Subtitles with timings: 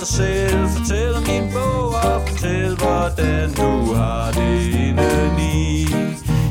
[0.00, 5.60] dig selv Fortæl om din bog og fortæl hvordan du har det indeni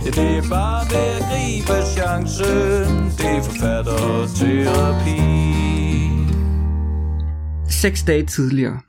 [0.05, 2.89] Ja, det er bare ved at gribe chancen
[3.19, 5.19] Det er forfatterterapi
[7.81, 8.79] Seks dage tidligere,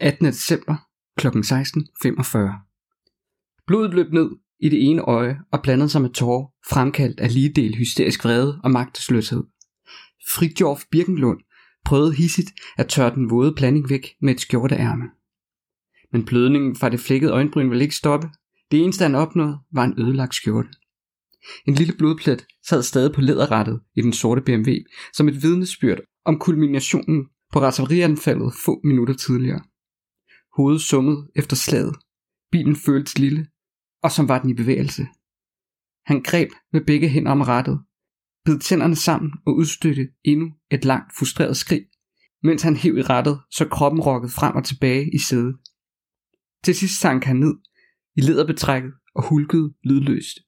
[0.00, 0.26] 18.
[0.26, 0.76] december
[1.18, 1.26] kl.
[1.26, 3.66] 16.45.
[3.66, 7.76] Blodet løb ned i det ene øje og blandede sig med tårer, fremkaldt af ligedel
[7.76, 9.42] hysterisk vrede og magtesløshed.
[10.34, 11.40] Fridtjof Birkenlund
[11.86, 15.04] prøvede hissigt at tørre den våde blanding væk med et skjorteærme.
[16.12, 18.28] Men blødningen fra det flækkede øjenbryn ville ikke stoppe.
[18.70, 20.68] Det eneste han opnåede var en ødelagt skjorte.
[21.66, 24.70] En lille blodplet sad stadig på læderrettet i den sorte BMW,
[25.14, 29.62] som et vidnesbyrd om kulminationen på raserianfaldet få minutter tidligere.
[30.56, 31.96] Hovedet summede efter slaget.
[32.52, 33.46] Bilen føltes lille,
[34.02, 35.06] og som var den i bevægelse.
[36.06, 37.80] Han greb med begge hænder om rattet,
[38.46, 41.86] bed tænderne sammen og udstødte endnu et langt frustreret skrig,
[42.42, 45.56] mens han hæv i rattet, så kroppen rokkede frem og tilbage i sædet.
[46.64, 47.54] Til sidst sank han ned
[48.16, 50.38] i lederbetrækket og hulkede lydløst.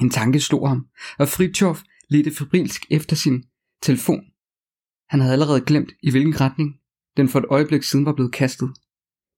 [0.00, 0.86] En tanke slog ham,
[1.18, 3.44] og Fritjof ledte febrilsk efter sin
[3.82, 4.24] telefon.
[5.08, 6.74] Han havde allerede glemt, i hvilken retning
[7.16, 8.70] den for et øjeblik siden var blevet kastet.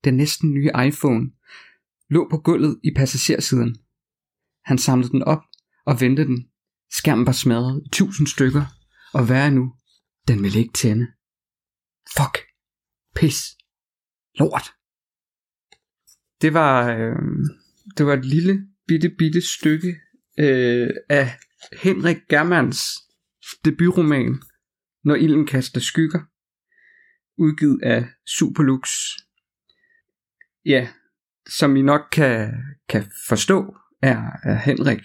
[0.05, 1.31] Den næsten nye iPhone
[2.11, 3.77] lå på gulvet i passagersiden.
[4.65, 5.43] Han samlede den op
[5.87, 6.49] og vendte den.
[6.91, 8.65] Skærmen var smadret i tusind stykker,
[9.13, 9.75] og hvad er nu?
[10.29, 11.07] Den ville ikke tænde.
[12.17, 12.39] Fuck.
[13.15, 13.39] Pis.
[14.35, 14.73] Lort.
[16.41, 17.17] Det var, øh,
[17.97, 19.97] det var et lille bitte bitte stykke
[20.39, 21.39] øh, af
[21.83, 22.79] Henrik Germans
[23.65, 24.43] debutroman
[25.05, 26.21] Når ilden kaster skygger,
[27.39, 28.91] udgivet af Superlux.
[30.65, 30.89] Ja,
[31.49, 32.53] som I nok kan,
[32.89, 35.03] kan forstå, er, er Henrik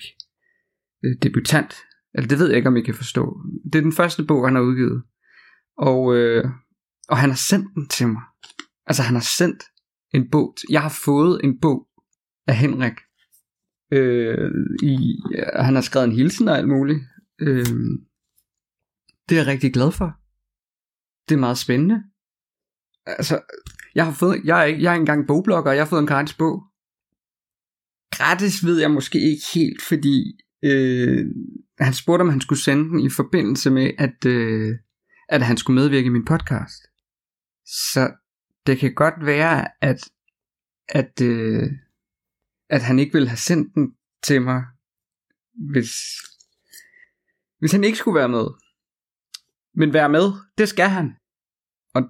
[1.03, 1.75] øh, debutant.
[2.13, 3.41] Eller det ved jeg ikke, om I kan forstå.
[3.63, 5.03] Det er den første bog, han har udgivet.
[5.77, 6.45] Og, øh,
[7.09, 8.21] og han har sendt den til mig.
[8.85, 9.63] Altså, han har sendt
[10.13, 10.55] en bog.
[10.69, 11.87] Jeg har fået en bog
[12.47, 12.97] af Henrik.
[13.93, 14.51] Øh,
[14.83, 16.99] i, ja, han har skrevet en hilsen og alt muligt.
[17.41, 17.65] Øh,
[19.29, 20.17] det er jeg rigtig glad for.
[21.29, 22.03] Det er meget spændende.
[23.05, 23.41] Altså,
[23.95, 26.07] jeg har fået, jeg er, ikke, jeg er engang bogblogger, og jeg har fået en
[26.07, 26.63] gratis bog.
[28.11, 31.25] Gratis ved jeg måske ikke helt, fordi øh,
[31.79, 34.77] han spurgte, om han skulle sende den i forbindelse med, at, øh,
[35.29, 36.87] at han skulle medvirke i min podcast.
[37.65, 38.11] Så
[38.65, 40.11] det kan godt være, at,
[40.89, 41.71] at, øh,
[42.69, 44.63] at han ikke ville have sendt den til mig,
[45.53, 45.91] hvis,
[47.59, 48.47] hvis han ikke skulle være med.
[49.73, 51.15] Men være med, det skal han.
[51.93, 52.03] Og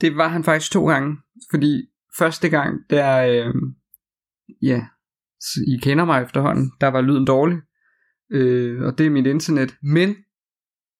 [0.00, 1.16] det var han faktisk to gange,
[1.50, 3.54] fordi første gang, der, øh,
[4.62, 4.86] ja,
[5.66, 7.58] i kender mig efterhånden, der var lyden dårlig,
[8.32, 9.76] øh, og det er mit internet.
[9.82, 10.16] Men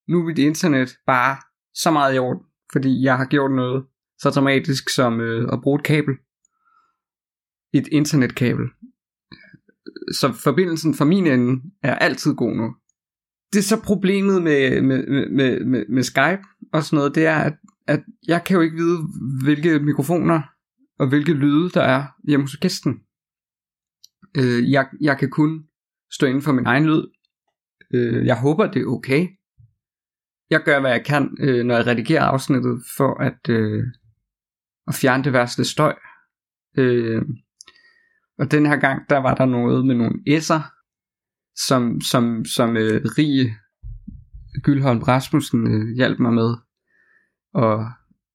[0.08, 1.36] nu er mit internet bare
[1.75, 2.42] så meget i orden,
[2.72, 3.84] fordi jeg har gjort noget
[4.19, 6.14] så dramatisk som øh, at bruge et kabel.
[7.75, 8.66] Et internetkabel.
[10.12, 12.75] Så forbindelsen fra min ende er altid god nu.
[13.52, 16.42] Det er så problemet med, med, med, med, med Skype
[16.72, 17.54] og sådan noget, det er, at,
[17.86, 18.98] at jeg kan jo ikke vide,
[19.42, 20.42] hvilke mikrofoner
[20.98, 23.00] og hvilke lyde der er hjemme hos gæsten.
[24.38, 25.65] Øh, jeg, jeg kan kun
[26.12, 27.04] stå inden for min egen lyd.
[27.94, 29.28] Øh, jeg håber, det er okay.
[30.50, 33.84] Jeg gør, hvad jeg kan, øh, når jeg redigerer afsnittet, for at, øh,
[34.88, 35.94] at fjerne det værste støj.
[36.78, 37.22] Øh,
[38.38, 40.62] og den her gang, der var der noget med nogle S'er,
[41.66, 43.56] som, som, som øh, Rie
[44.62, 46.54] Gyldholm Rasmussen øh, hjalp mig med
[47.54, 47.87] og,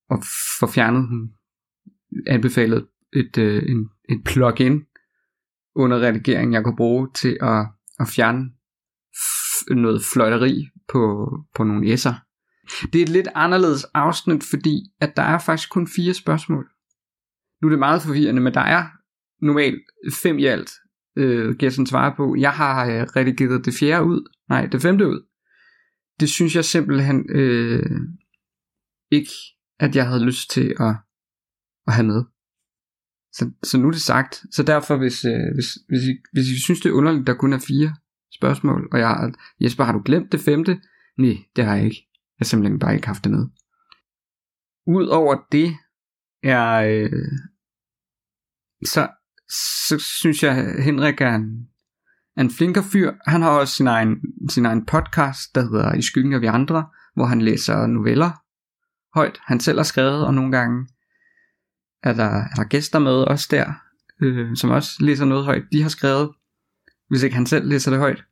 [0.10, 0.24] og
[0.60, 1.32] få fjernet hun
[2.28, 4.86] anbefalet et, øh, en, et plugin
[5.78, 7.66] under redigeringen, jeg kunne bruge til at,
[8.00, 8.46] at fjerne
[9.16, 12.14] f- noget fløjteri på, på nogle S'er.
[12.94, 16.70] Det er et lidt anderledes afsnit, fordi at der er faktisk kun fire spørgsmål.
[17.62, 18.86] Nu er det meget forvirrende, men der er
[19.42, 19.82] normalt
[20.24, 20.72] fem i alt,
[21.18, 22.36] øh, gæsten svarer på.
[22.40, 25.28] Jeg har øh, redigeret det fjerde ud, nej, det femte ud.
[26.20, 28.02] Det synes jeg simpelthen øh,
[29.12, 29.32] ikke,
[29.80, 30.96] at jeg havde lyst til at,
[31.88, 32.24] at have med.
[33.38, 34.44] Så, så nu er det sagt.
[34.52, 37.54] Så derfor, hvis, øh, hvis, hvis, I, hvis I synes, det er underligt, der kun
[37.54, 37.96] er fire
[38.34, 40.82] spørgsmål, og jeg Jesper, har du glemt det femte?
[41.18, 42.08] Nej, det har jeg ikke.
[42.12, 43.46] Jeg har simpelthen bare ikke haft det med.
[44.88, 45.76] Udover det
[46.44, 47.12] er øh,
[48.86, 49.10] så,
[49.88, 51.68] så synes jeg Henrik er en,
[52.36, 53.14] er en flinker fyr.
[53.28, 54.18] Han har også sin egen,
[54.50, 58.32] sin egen podcast, der hedder I skyggen af vi andre, hvor han læser noveller
[59.14, 59.40] højt.
[59.46, 60.88] Han selv har skrevet, og nogle gange
[62.10, 63.74] er der, er der gæster med også der,
[64.22, 65.64] øh, som også læser noget højt.
[65.72, 66.32] De har skrevet,
[67.10, 68.24] hvis ikke han selv læser det højt.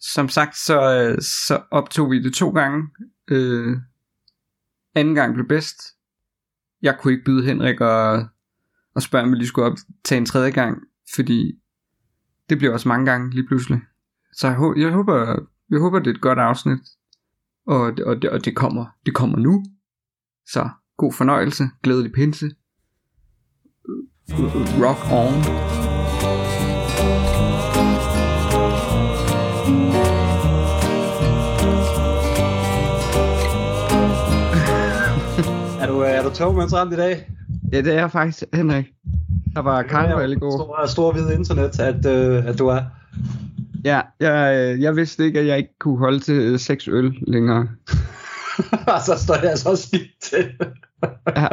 [0.00, 2.88] Som sagt, så, øh, så optog vi det to gange.
[3.28, 3.76] Øh,
[4.94, 5.82] anden gang blev bedst.
[6.82, 8.28] jeg kunne ikke byde Henrik og,
[8.94, 10.82] og spørge, om vi lige skulle op tage en tredje gang,
[11.14, 11.60] fordi
[12.50, 13.80] det bliver også mange gange lige pludselig.
[14.32, 16.78] Så jeg, jeg håber, jeg håber, det er et godt afsnit,
[17.66, 19.64] og, og, det, og det, kommer, det kommer nu.
[20.46, 20.68] Så
[21.00, 22.50] god fornøjelse, glædelig pinse.
[24.84, 25.34] Rock on.
[35.80, 37.30] Er du, er du togmandsramt i dag?
[37.72, 38.84] Ja, det er jeg faktisk, Henrik.
[39.54, 40.50] Der var karneval i går.
[40.50, 42.80] Stor, stor hvid internet, at, øh, at du er.
[43.84, 47.14] Ja, jeg, øh, jeg vidste ikke, at jeg ikke kunne holde til øh, seks øl
[47.26, 47.68] længere.
[49.06, 50.50] Så står jeg så skidt til.
[51.36, 51.48] Ja.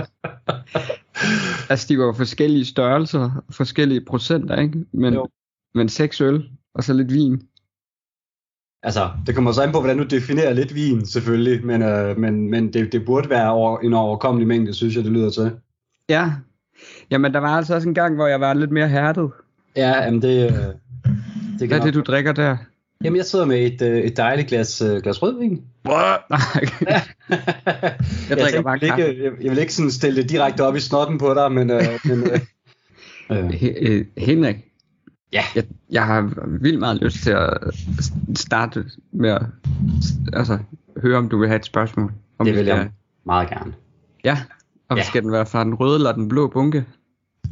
[1.70, 4.86] Altså, de var jo forskellige størrelser, forskellige procenter, ikke?
[4.92, 5.28] Men, Jo.
[5.76, 7.42] men seks øl, og så lidt vin.
[8.84, 11.66] Altså, det kommer så an på, hvordan du definerer lidt vin, selvfølgelig.
[11.66, 15.12] Men, øh, men, men det, det burde være over, en overkommelig mængde, synes jeg, det
[15.12, 15.52] lyder til.
[16.10, 16.32] Ja.
[17.12, 19.32] Jamen, der var altså også en gang, hvor jeg var lidt mere hærdet.
[19.76, 20.46] Ja, jamen det...
[20.46, 20.52] Øh,
[21.60, 22.58] det Hvad er det, du drikker der?
[23.04, 25.62] Jamen, jeg sidder med et, øh, et dejligt glas, øh, glas rødvin.
[25.86, 26.20] Nej,
[26.90, 29.08] jeg drikker tænkte, bare jeg, vil kaffe.
[29.10, 31.70] ikke, jeg, jeg vil ikke sådan stille det direkte op i snotten på dig, men...
[31.70, 32.40] Øh, men øh,
[33.54, 34.56] øh, øh, Henrik,
[35.34, 37.58] ja, jeg, jeg har vildt meget lyst til at
[38.36, 39.42] starte med at
[40.34, 40.58] altså,
[41.02, 42.12] høre, om du vil have et spørgsmål.
[42.40, 42.90] Om det vi vil skal- jeg
[43.26, 43.74] meget gerne.
[44.24, 44.38] Ja,
[44.90, 45.02] og Ja.
[45.02, 45.08] ja.
[45.08, 46.86] skal den være fra den røde eller den blå bunke?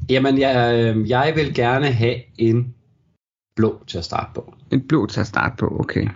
[0.09, 2.73] Jamen, jeg, øh, jeg vil gerne have en
[3.55, 4.53] blå til at starte på.
[4.75, 6.07] En blå til at starte på, okay.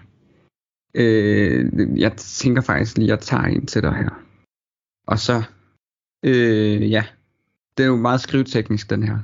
[0.94, 4.10] Øh, jeg tænker faktisk lige, at jeg tager en til dig her.
[5.08, 5.44] Og så,
[6.26, 7.04] øh, ja,
[7.78, 9.18] det er jo meget skriveteknisk, den her.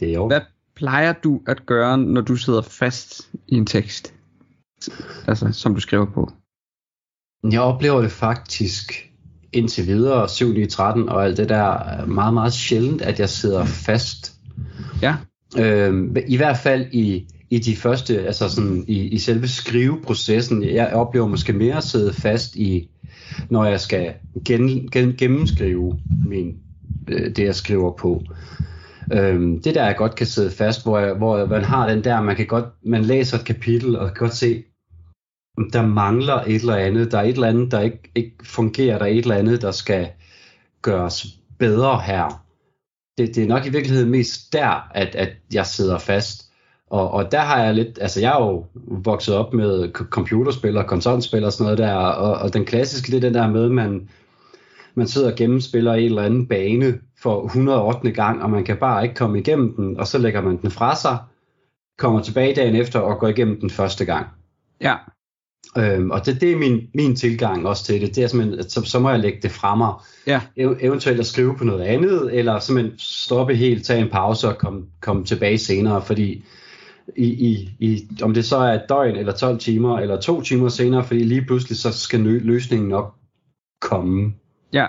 [0.00, 0.26] Det er jo.
[0.26, 0.40] Hvad
[0.74, 4.14] plejer du at gøre, når du sidder fast i en tekst?
[5.26, 6.32] Altså, som du skriver på.
[7.50, 9.10] Jeg oplever det faktisk
[9.52, 13.64] indtil videre, 7 9, 13 og alt det der, meget, meget sjældent, at jeg sidder
[13.64, 14.34] fast.
[15.02, 15.16] Ja,
[15.58, 20.64] Øhm, I hvert fald i, i de første, altså sådan i, i selve skriveprocessen.
[20.64, 22.90] Jeg oplever måske mere at sidde fast i,
[23.50, 24.14] når jeg skal
[24.44, 26.56] gen, gen, gennemskrive min,
[27.08, 28.22] øh, det, jeg skriver på.
[29.12, 32.22] Øhm, det der, jeg godt kan sidde fast, hvor, jeg, hvor man har den der,
[32.22, 34.64] man kan godt, man læser et kapitel og kan godt se,
[35.72, 39.04] der mangler et eller andet, der er et eller andet, der ikke, ikke fungerer, der
[39.04, 40.08] er et eller andet, der skal
[40.82, 41.26] gøres
[41.58, 42.44] bedre her.
[43.18, 46.49] Det, det er nok i virkeligheden mest der, at, at jeg sidder fast.
[46.90, 50.86] Og, og der har jeg lidt, altså jeg er jo vokset op med computerspil og
[50.86, 54.08] konsolspil og sådan noget der, og, og den klassiske, det er den der med, man,
[54.94, 58.10] man sidder og gennemspiller en eller anden bane for 108.
[58.10, 60.96] gang, og man kan bare ikke komme igennem den, og så lægger man den fra
[60.96, 61.18] sig,
[61.98, 64.26] kommer tilbage dagen efter og går igennem den første gang.
[64.80, 64.94] ja,
[65.78, 68.16] Øhm, og det, det er min, min tilgang også til det.
[68.16, 69.92] Det er simpelthen, at så, så må jeg lægge det fra mig.
[70.26, 74.48] ja, Ev- eventuelt at skrive på noget andet, eller simpelthen stoppe helt, tage en pause
[74.48, 76.44] og komme kom tilbage senere, fordi
[77.16, 80.68] i, i, i, om det så er et døgn, eller 12 timer, eller to timer
[80.68, 83.14] senere, fordi lige pludselig så skal nø- løsningen nok
[83.80, 84.34] komme.
[84.72, 84.86] ja.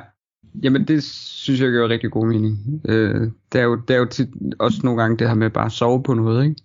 [0.63, 2.81] Jamen, det synes jeg gør rigtig god mening.
[2.85, 3.21] Øh,
[3.53, 4.29] det, er jo, det er jo tit,
[4.59, 6.61] også nogle gange det her med bare at sove på noget, ikke?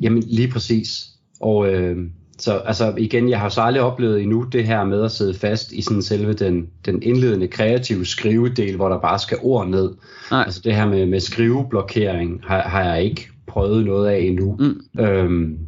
[0.00, 1.08] Jamen lige præcis.
[1.40, 1.96] Og øh,
[2.38, 5.72] så altså igen, jeg har så aldrig oplevet endnu det her med at sidde fast
[5.72, 9.94] i sådan selve den, den indledende kreative skrivedel, hvor der bare skal ord ned.
[10.30, 10.42] Nej.
[10.42, 14.56] Altså det her med, med skriveblokering har, har jeg ikke prøvet noget af endnu.
[14.58, 15.02] Mm.
[15.02, 15.58] Øhm,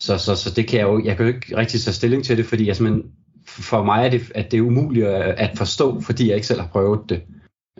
[0.00, 2.36] så, så, så det kan jeg jo, jeg kan jo ikke rigtig tage stilling til
[2.36, 3.10] det, fordi jeg simpelthen,
[3.48, 6.68] for mig er det, at det er umuligt at, forstå, fordi jeg ikke selv har
[6.68, 7.20] prøvet det.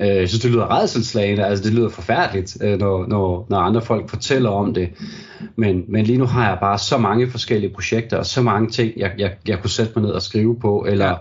[0.00, 3.82] Øh, Jeg synes, det lyder redselslagende, altså det lyder forfærdeligt, øh, når, når, når andre
[3.82, 4.88] folk fortæller om det.
[5.56, 8.92] Men, men lige nu har jeg bare så mange forskellige projekter, og så mange ting,
[8.96, 11.14] jeg, jeg, jeg kunne sætte mig ned og skrive på, eller ja.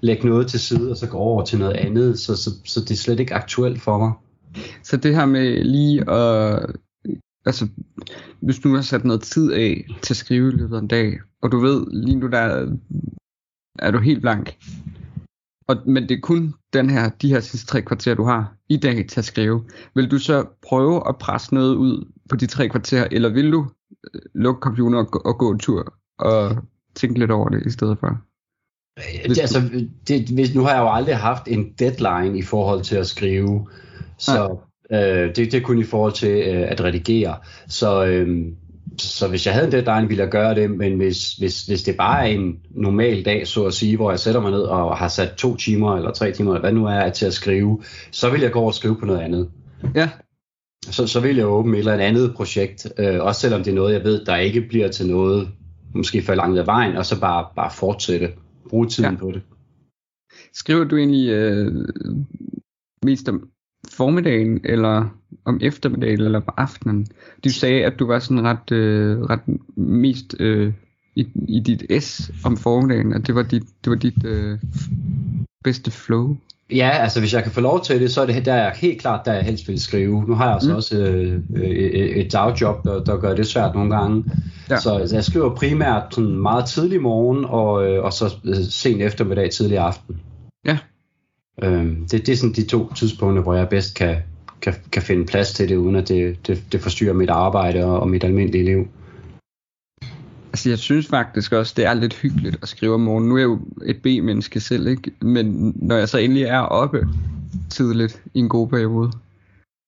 [0.00, 2.90] lægge noget til side, og så gå over til noget andet, så, så, så det
[2.90, 4.12] er slet ikke aktuelt for mig.
[4.84, 6.66] Så det her med lige at...
[7.48, 7.68] Altså,
[8.40, 11.18] hvis du har sat noget tid af til at skrive i løbet af en dag,
[11.42, 12.38] og du ved, lige nu der
[13.78, 14.56] er, du helt blank.
[15.68, 18.76] Og, men det er kun den her, de her sidste tre kvarter, du har i
[18.76, 19.64] dag til at skrive.
[19.94, 23.66] Vil du så prøve at presse noget ud på de tre kvarter, eller vil du
[24.14, 26.56] øh, lukke computeren og, gå- og gå en tur og
[26.94, 28.20] tænke lidt over det i stedet for?
[29.24, 32.96] Det, altså, det, hvis, nu har jeg jo aldrig haft en deadline i forhold til
[32.96, 33.68] at skrive,
[34.18, 34.58] så
[34.92, 37.36] øh, det, det kun i forhold til øh, at redigere.
[37.68, 38.46] Så, øh,
[38.98, 41.96] så hvis jeg havde en deadline, ville jeg gøre det, men hvis, hvis, hvis det
[41.96, 45.08] bare er en normal dag, så at sige, hvor jeg sætter mig ned og har
[45.08, 48.40] sat to timer eller tre timer, eller hvad nu er til at skrive, så vil
[48.40, 49.50] jeg gå over og skrive på noget andet.
[49.94, 50.10] Ja,
[50.82, 53.94] Så, så vil jeg åbne et eller andet projekt, øh, også selvom det er noget,
[53.94, 55.48] jeg ved, der ikke bliver til noget,
[55.94, 58.32] måske for langt af vejen, og så bare, bare fortsætte,
[58.68, 59.16] bruge tiden ja.
[59.18, 59.42] på det.
[60.54, 61.72] skriver du egentlig øh,
[63.04, 63.50] mest om
[63.92, 65.08] formiddagen, eller
[65.44, 67.06] om eftermiddagen, eller om aftenen?
[67.44, 69.40] Du sagde, at du var sådan ret, øh, ret
[69.76, 70.72] mest øh,
[71.14, 74.58] i, i dit S om formiddagen, at det var dit, det var dit øh,
[75.64, 76.36] bedste flow.
[76.70, 79.00] Ja, altså hvis jeg kan få lov til det, så er det der er helt
[79.00, 80.24] klart, der jeg helst vil skrive.
[80.28, 80.76] Nu har jeg altså mm.
[80.76, 84.24] også øh, et, et dagjob, der, der gør det svært nogle gange.
[84.70, 84.80] Ja.
[84.80, 89.00] Så altså, jeg skriver primært sådan meget tidlig morgen, og, øh, og så øh, sen
[89.00, 90.20] eftermiddag, tidlig aften.
[91.62, 94.16] Øhm, det, det er sådan de to tidspunkter, hvor jeg bedst kan,
[94.60, 98.00] kan, kan finde plads til det, uden at det, det, det forstyrrer mit arbejde og,
[98.00, 98.88] og mit almindelige liv.
[100.52, 103.28] Altså, jeg synes faktisk også, det er lidt hyggeligt at skrive om morgenen.
[103.28, 105.10] Nu er jeg jo et B-menneske selv, ikke?
[105.20, 107.08] Men når jeg så endelig er oppe
[107.70, 109.12] tidligt i en god periode,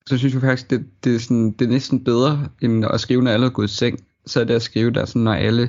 [0.06, 3.22] så synes jeg faktisk, det, det, er, sådan, det er næsten bedre, end at skrive,
[3.22, 3.98] når alle er gået i seng.
[4.26, 5.68] Så er det at skrive der, sådan, når alle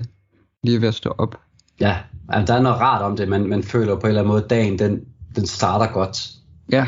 [0.63, 1.39] lige er ved at stå op.
[1.79, 1.97] Ja,
[2.29, 3.27] altså, der er noget rart om det.
[3.27, 5.05] Man, man føler på en eller anden måde, dagen den,
[5.35, 6.29] den starter godt.
[6.71, 6.87] Ja.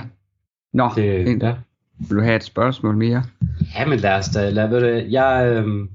[0.74, 1.54] Nå, det, ja.
[1.98, 3.24] vil du have et spørgsmål mere?
[3.76, 4.50] Ja, men lad os da.
[4.50, 5.12] Lad, det.
[5.12, 5.90] Jeg, øhm,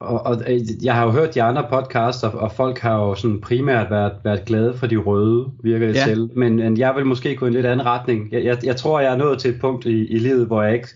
[0.00, 3.14] og, og øh, jeg har jo hørt de andre podcasts, og, og folk har jo
[3.14, 6.04] sådan primært været, været glade for de røde, virker det ja.
[6.04, 6.30] selv.
[6.38, 8.32] Men, men jeg vil måske gå i en lidt anden retning.
[8.32, 10.74] Jeg, jeg, jeg tror, jeg er nået til et punkt i, i livet, hvor jeg
[10.74, 10.88] ikke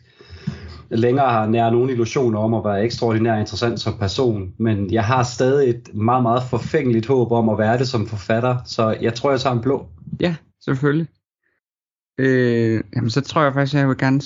[0.90, 5.22] længere har nær nogen illusioner om at være ekstraordinært interessant som person, men jeg har
[5.22, 9.30] stadig et meget, meget forfængeligt håb om at være det som forfatter, så jeg tror,
[9.30, 9.86] jeg tager en blå.
[10.20, 11.08] Ja, selvfølgelig.
[12.18, 14.20] Øh, jamen, så tror jeg faktisk, at jeg vil gerne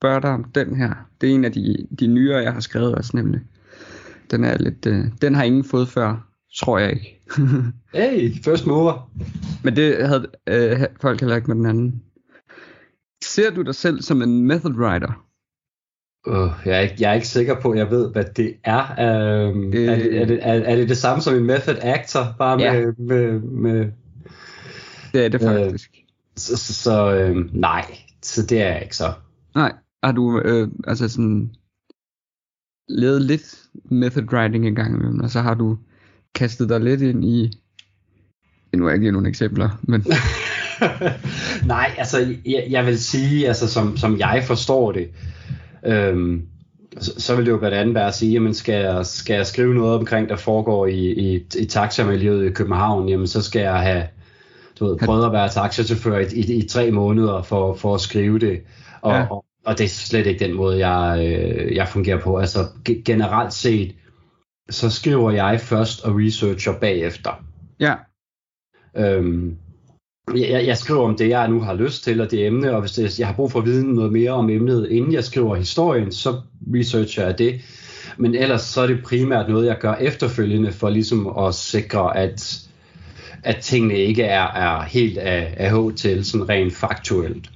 [0.00, 0.94] spørge dig om den her.
[1.20, 3.40] Det er en af de, de nyere, jeg har skrevet også nemlig.
[4.30, 7.20] Den er lidt, øh, den har ingen fået før, tror jeg ikke.
[7.94, 9.10] hey, first mover.
[9.64, 12.02] Men det havde øh, folk heller ikke med den anden.
[13.24, 15.26] Ser du dig selv som en method writer?
[16.26, 18.82] Uh, jeg, er ikke, jeg er ikke sikker på, at jeg ved, hvad det er.
[19.50, 22.20] Um, øh, er, det, er, det, er, er det det samme som en method actor,
[22.38, 22.64] bare med...
[22.64, 22.90] Ja.
[22.98, 23.92] med, med
[25.12, 25.90] det er det faktisk.
[25.94, 26.04] Øh,
[26.36, 27.84] så så, så øh, nej,
[28.22, 29.12] så det er jeg ikke så.
[29.54, 29.72] Nej,
[30.04, 31.50] har du øh, altså sådan
[32.88, 35.78] lavet lidt method writing en gang imellem, og så har du
[36.34, 37.50] kastet dig lidt ind i,
[38.76, 40.04] nu er jeg ikke nogle eksempler, men...
[41.66, 45.10] Nej, altså jeg, jeg vil sige, altså som, som jeg forstår det,
[45.86, 46.42] øhm,
[46.98, 49.46] så, så vil det jo blandt andet være at sige, jamen skal jeg, skal jeg
[49.46, 53.80] skrive noget omkring, der foregår i, i, i taxamiljøet i København, jamen så skal jeg
[53.80, 54.04] have
[54.80, 58.38] du ved, prøvet at være taxachauffør i, i, i tre måneder for, for at skrive
[58.38, 58.60] det.
[59.02, 59.26] Og, ja.
[59.30, 62.36] og, og det er slet ikke den måde, jeg, øh, jeg fungerer på.
[62.36, 62.66] Altså
[63.04, 63.94] generelt set,
[64.70, 67.44] så skriver jeg først og researcher bagefter.
[67.80, 67.94] Ja.
[68.96, 69.56] Øhm,
[70.34, 72.92] jeg, jeg skriver om det, jeg nu har lyst til, og det emne, og hvis
[72.92, 76.12] det, jeg har brug for at vide noget mere om emnet, inden jeg skriver historien,
[76.12, 76.40] så
[76.74, 77.60] researcher jeg det.
[78.18, 82.68] Men ellers så er det primært noget, jeg gør efterfølgende, for ligesom at sikre, at,
[83.44, 87.50] at tingene ikke er, er helt af, af H til, sådan rent faktuelt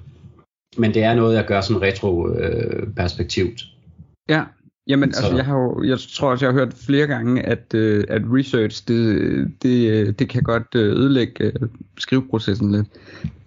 [0.76, 3.62] men det er noget, jeg gør sådan retro-perspektivt.
[3.62, 4.44] Øh, ja,
[4.86, 5.22] jamen så.
[5.22, 8.22] altså jeg har jo, jeg tror også, jeg har hørt flere gange, at, øh, at
[8.24, 12.86] research, det, det, det kan godt øh, ødelægge øh, skriveprocessen lidt.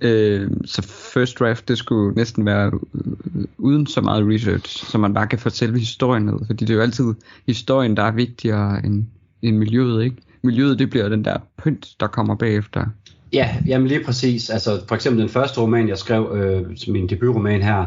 [0.01, 0.82] Øh, så
[1.13, 5.39] first draft, det skulle næsten være øh, uden så meget research, så man bare kan
[5.39, 7.13] fortælle historien ned, fordi det er jo altid
[7.48, 9.06] historien, der er vigtigere end,
[9.41, 10.17] end miljøet, ikke?
[10.44, 12.86] Miljøet, det bliver den der pynt, der kommer bagefter.
[13.34, 14.50] Ja, jamen lige præcis.
[14.50, 17.86] Altså for eksempel den første roman, jeg skrev, øh, min debutroman her,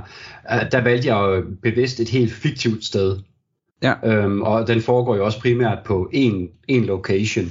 [0.52, 3.18] øh, der valgte jeg jo bevidst et helt fiktivt sted.
[3.82, 3.94] Ja.
[4.04, 7.44] Øhm, og den foregår jo også primært på en, en location.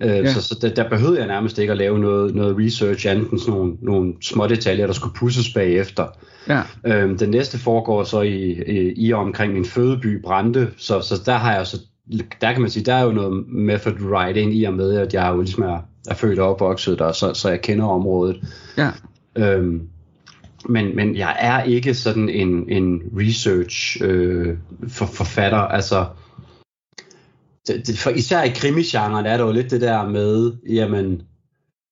[0.00, 0.32] Øh, ja.
[0.32, 3.38] Så, så der, der behøvede jeg nærmest ikke at lave noget, noget research, andet end
[3.38, 6.06] sådan nogle, nogle små detaljer, der skulle pusses bagefter.
[6.48, 6.62] Ja.
[6.86, 11.34] Øhm, den næste foregår så i, i, i omkring min fødeby Brande, så, så der
[11.34, 11.80] har jeg så
[12.40, 15.30] der kan man sige, der er jo noget method writing i og med, at jeg
[15.34, 18.40] jo ligesom er, er født og opvokset der, så, så jeg kender området.
[18.76, 18.90] Ja.
[19.36, 19.88] Øhm,
[20.68, 24.56] men, men jeg er ikke sådan en, en research øh,
[24.88, 25.58] for, forfatter.
[25.58, 26.06] Altså,
[27.66, 31.22] det, det, for især i krimisgenren er der jo lidt det der med, jamen,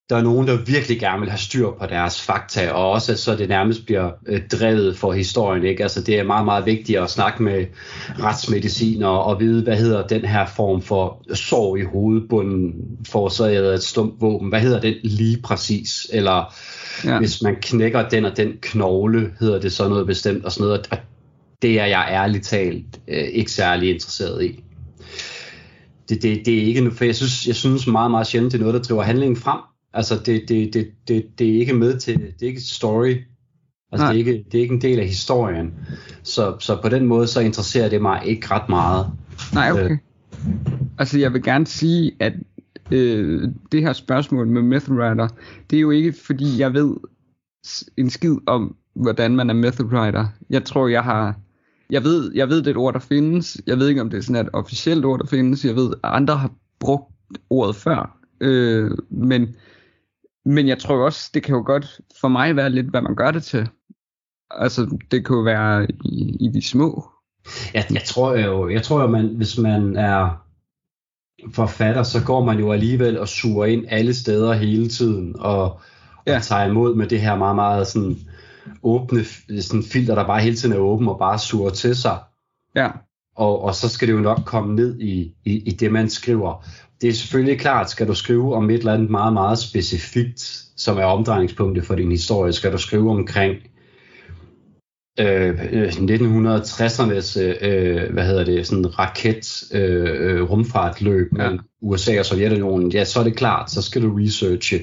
[0.09, 3.35] der er nogen, der virkelig gerne vil have styr på deres fakta, og også så
[3.35, 5.63] det nærmest bliver øh, drevet for historien.
[5.63, 5.83] Ikke?
[5.83, 7.65] Altså, det er meget, meget vigtigt at snakke med
[8.19, 12.73] retsmediciner og vide, hvad hedder den her form for sorg i hovedbunden,
[13.07, 14.49] for så er et stumt våben.
[14.49, 16.07] Hvad hedder den lige præcis?
[16.13, 16.55] Eller
[17.05, 17.19] ja.
[17.19, 20.87] hvis man knækker den og den knogle, hedder det så noget bestemt og sådan noget.
[20.91, 20.97] Og
[21.61, 24.63] det er jeg ærligt talt øh, ikke særlig interesseret i.
[26.09, 28.63] Det, det, det er ikke, for jeg synes, jeg synes meget, meget sjældent, det er
[28.63, 29.59] noget, der driver handlingen frem
[29.95, 33.15] Altså, det, det, det, det, det er ikke med til, det er ikke story.
[33.91, 35.73] Altså, det er, ikke, det er ikke en del af historien.
[36.23, 39.07] Så, så på den måde, så interesserer det mig ikke ret meget.
[39.53, 39.91] Nej, okay.
[39.91, 39.97] Øh.
[40.99, 42.33] Altså, jeg vil gerne sige, at
[42.91, 45.27] øh, det her spørgsmål med Myth Writer,
[45.69, 46.95] det er jo ikke fordi, jeg ved
[47.97, 50.27] en skid om, hvordan man er method writer.
[50.49, 51.39] Jeg tror, jeg har...
[51.89, 53.61] Jeg ved, jeg ved, det er et ord, der findes.
[53.67, 55.65] Jeg ved ikke, om det er sådan et officielt ord, der findes.
[55.65, 57.13] Jeg ved, at andre har brugt
[57.49, 58.17] ordet før.
[58.41, 59.55] Øh, men,
[60.45, 63.31] men jeg tror også, det kan jo godt for mig være lidt, hvad man gør
[63.31, 63.69] det til.
[64.51, 67.09] Altså, det kan jo være i, i de små.
[67.73, 70.45] Jeg, jeg tror jo, jeg tror jo, man, hvis man er
[71.53, 75.79] forfatter, så går man jo alligevel og suger ind alle steder hele tiden, og,
[76.27, 76.35] Ja.
[76.35, 78.17] og tager imod med det her meget, meget sådan
[78.83, 79.23] åbne
[79.61, 82.17] sådan filter, der bare hele tiden er åben og bare suger til sig.
[82.75, 82.89] Ja,
[83.35, 86.65] Og, og så skal det jo nok komme ned i, i, i det, man skriver.
[87.01, 90.97] Det er selvfølgelig klart, skal du skrive om et eller andet meget, meget specifikt, som
[90.97, 93.55] er omdrejningspunktet for din historie, skal du skrive omkring
[95.19, 101.43] øh, øh, 1960'ernes øh, hvad hedder det, sådan raket øh, øh, rumfartløb Ja.
[101.43, 104.79] mellem USA og Sovjetunionen, ja, så er det klart, så skal du researche,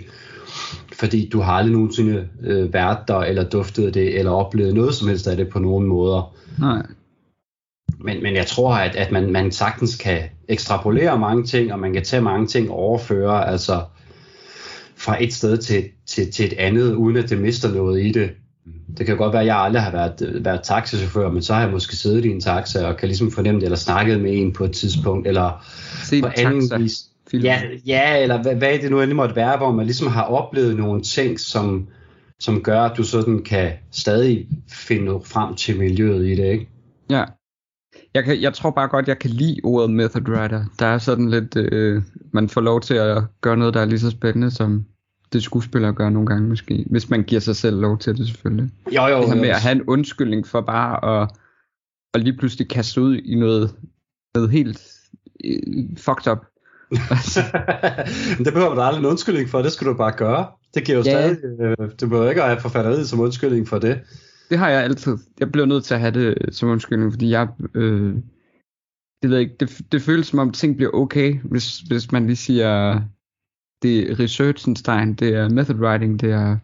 [0.93, 5.09] fordi du har aldrig nogensinde øh, været der, eller duftet det, eller oplevet noget som
[5.09, 6.35] helst af det på nogen måder.
[6.59, 6.83] nej.
[8.05, 11.93] Men, men jeg tror, at, at man, man sagtens kan ekstrapolere mange ting, og man
[11.93, 13.83] kan tage mange ting og overføre altså
[14.97, 18.31] fra et sted til, til, til et andet, uden at det mister noget i det.
[18.99, 21.71] Det kan godt være, at jeg aldrig har været, været taxichauffør, men så har jeg
[21.71, 24.65] måske siddet i en taxa og kan ligesom fornemme det, eller snakket med en på
[24.65, 25.67] et tidspunkt, eller
[26.05, 26.77] Se på anden taxa.
[26.77, 26.99] vis.
[27.33, 30.77] Ja, ja, eller hvad, hvad det nu endelig måtte være, hvor man ligesom har oplevet
[30.77, 31.89] nogle ting, som,
[32.41, 36.69] som gør, at du sådan kan stadig finde frem til miljøet i det, ikke?
[37.11, 37.25] Ja.
[38.15, 40.65] Jeg, kan, jeg tror bare godt, jeg kan lide ordet method writer.
[40.79, 42.03] Der er sådan lidt, øh,
[42.33, 44.85] man får lov til at gøre noget, der er lige så spændende, som
[45.33, 46.85] det skuespillere gør nogle gange måske.
[46.91, 48.71] Hvis man giver sig selv lov til det selvfølgelig.
[48.95, 51.29] Jo, jo, Det her med at have en undskyldning for bare at,
[52.15, 53.75] at lige pludselig kaste ud i noget,
[54.35, 54.83] noget helt
[55.45, 56.39] øh, fucked up.
[58.45, 60.47] Det behøver du aldrig en undskyldning for, det skal du bare gøre.
[60.75, 61.11] Det giver jo Ja.
[61.35, 64.01] stadig, øh, du behøver ikke at have forfatteriet som undskyldning for det.
[64.53, 65.19] Det har jeg altid.
[65.41, 67.49] Jeg bliver nødt til at have det som undskyldning, fordi jeg...
[67.75, 68.15] Øh,
[69.23, 72.27] det, ved jeg ikke, det, det føles som om ting bliver okay, hvis, hvis man
[72.27, 73.01] lige siger,
[73.83, 76.57] det er researchenstein, det er method writing, det er...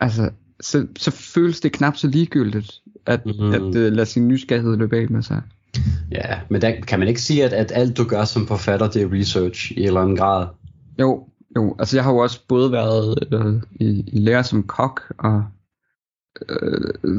[0.00, 3.52] Altså, så, så føles det knap så ligegyldigt, at, mm.
[3.52, 5.42] at uh, lade sin nysgerrighed løbe af med sig.
[6.10, 9.02] Ja, men der kan man ikke sige, at, at alt du gør som forfatter, det
[9.02, 10.46] er research i en eller anden grad.
[11.00, 15.12] Jo, jo, altså jeg har jo også både været øh, i, i lære som kok,
[15.18, 15.44] og
[16.48, 17.12] øh,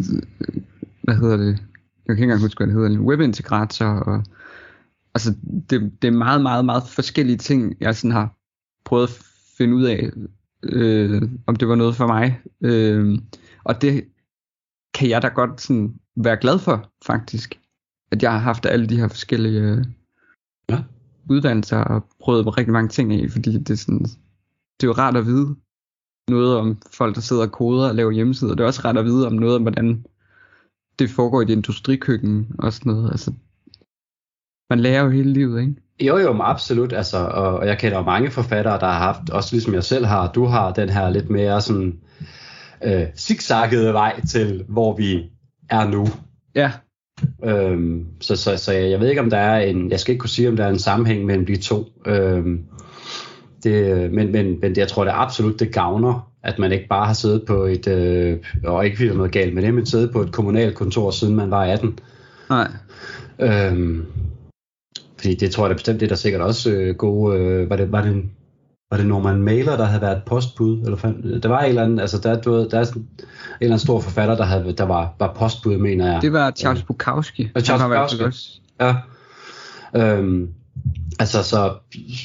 [1.04, 4.24] hvad hedder det, jeg kan ikke engang huske, hvad det hedder, webintegrator, og
[5.16, 5.36] altså
[5.70, 8.36] det, det er meget, meget, meget forskellige ting, jeg sådan har
[8.86, 9.24] prøvet at
[9.58, 10.10] finde ud af,
[10.64, 13.20] øh, om det var noget for mig, øh,
[13.64, 14.06] og det
[14.94, 17.60] kan jeg da godt sådan være glad for, faktisk,
[18.12, 19.86] at jeg har haft alle de her forskellige øh,
[20.70, 20.84] Ja.
[21.30, 25.18] uddannelser og prøvet rigtig mange ting af, fordi det er sådan, det er jo rart
[25.18, 25.56] at vide
[26.30, 28.56] noget om folk, der sidder og koder og laver hjemmesider.
[28.56, 30.06] Det er også rart at vide om noget om, hvordan
[31.00, 33.12] det foregår i det industrikøkken og sådan noget.
[33.12, 33.32] Altså,
[34.70, 35.76] man lærer jo hele livet, ikke?
[36.00, 36.94] Jo, jo, men absolut.
[36.94, 40.06] Altså, og, og jeg kender jo mange forfattere, der har haft, også ligesom jeg selv
[40.06, 42.00] har, du har den her lidt mere sådan
[42.84, 45.30] øh, zigzaggede vej til, hvor vi
[45.70, 46.08] er nu.
[46.56, 46.72] Ja,
[47.44, 50.30] Øhm, så, så, så jeg ved ikke, om der er en, jeg skal ikke kunne
[50.30, 51.86] sige, om der er en sammenhæng mellem de to.
[52.06, 52.66] Øhm,
[53.70, 57.06] det, men, men, men det, jeg tror det absolut, det gavner, at man ikke bare
[57.06, 59.86] har siddet på et, øh, og ikke fordi der er noget galt med det, men
[59.86, 62.00] siddet på et kommunalt kontor, siden man var 18.
[62.50, 62.72] nej.
[63.40, 64.06] Øhm,
[65.18, 67.76] fordi det tror jeg da bestemt, det er der sikkert også øh, gode, øh, var
[67.76, 68.32] det, var det en,
[68.92, 70.82] var det Norman Mailer, der havde været postbud?
[70.84, 73.08] Eller fand, der var en eller anden, altså der, du ved, der er sådan, en
[73.62, 76.22] eller anden stor forfatter, der, havde, der var, var postbud, mener jeg.
[76.22, 77.50] Det var Charles Bukowski.
[77.56, 78.62] Og Charles Bukowski.
[78.80, 78.96] Ja.
[79.96, 80.50] Øhm,
[81.20, 81.74] altså, så,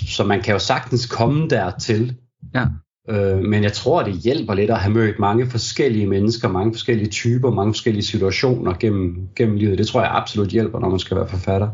[0.09, 2.17] så man kan jo sagtens komme dertil.
[2.55, 2.67] Ja.
[3.09, 7.09] Øh, men jeg tror, det hjælper lidt at have mødt mange forskellige mennesker, mange forskellige
[7.09, 9.79] typer, mange forskellige situationer gennem, gennem livet.
[9.79, 11.69] Det tror jeg absolut hjælper, når man skal være forfatter.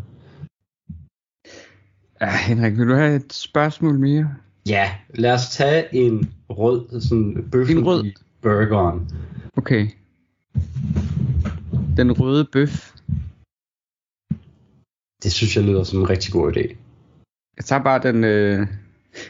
[2.20, 4.35] Ja, Henrik, vil du have et spørgsmål mere?
[4.68, 8.05] Ja, lad os tage en rød, sådan bøffen En rød?
[8.05, 9.11] i burgeren.
[9.57, 9.88] Okay.
[11.96, 12.92] Den røde bøf.
[15.22, 16.76] Det synes jeg lyder som en rigtig god idé.
[17.57, 18.24] Jeg tager bare den...
[18.24, 18.66] Øh,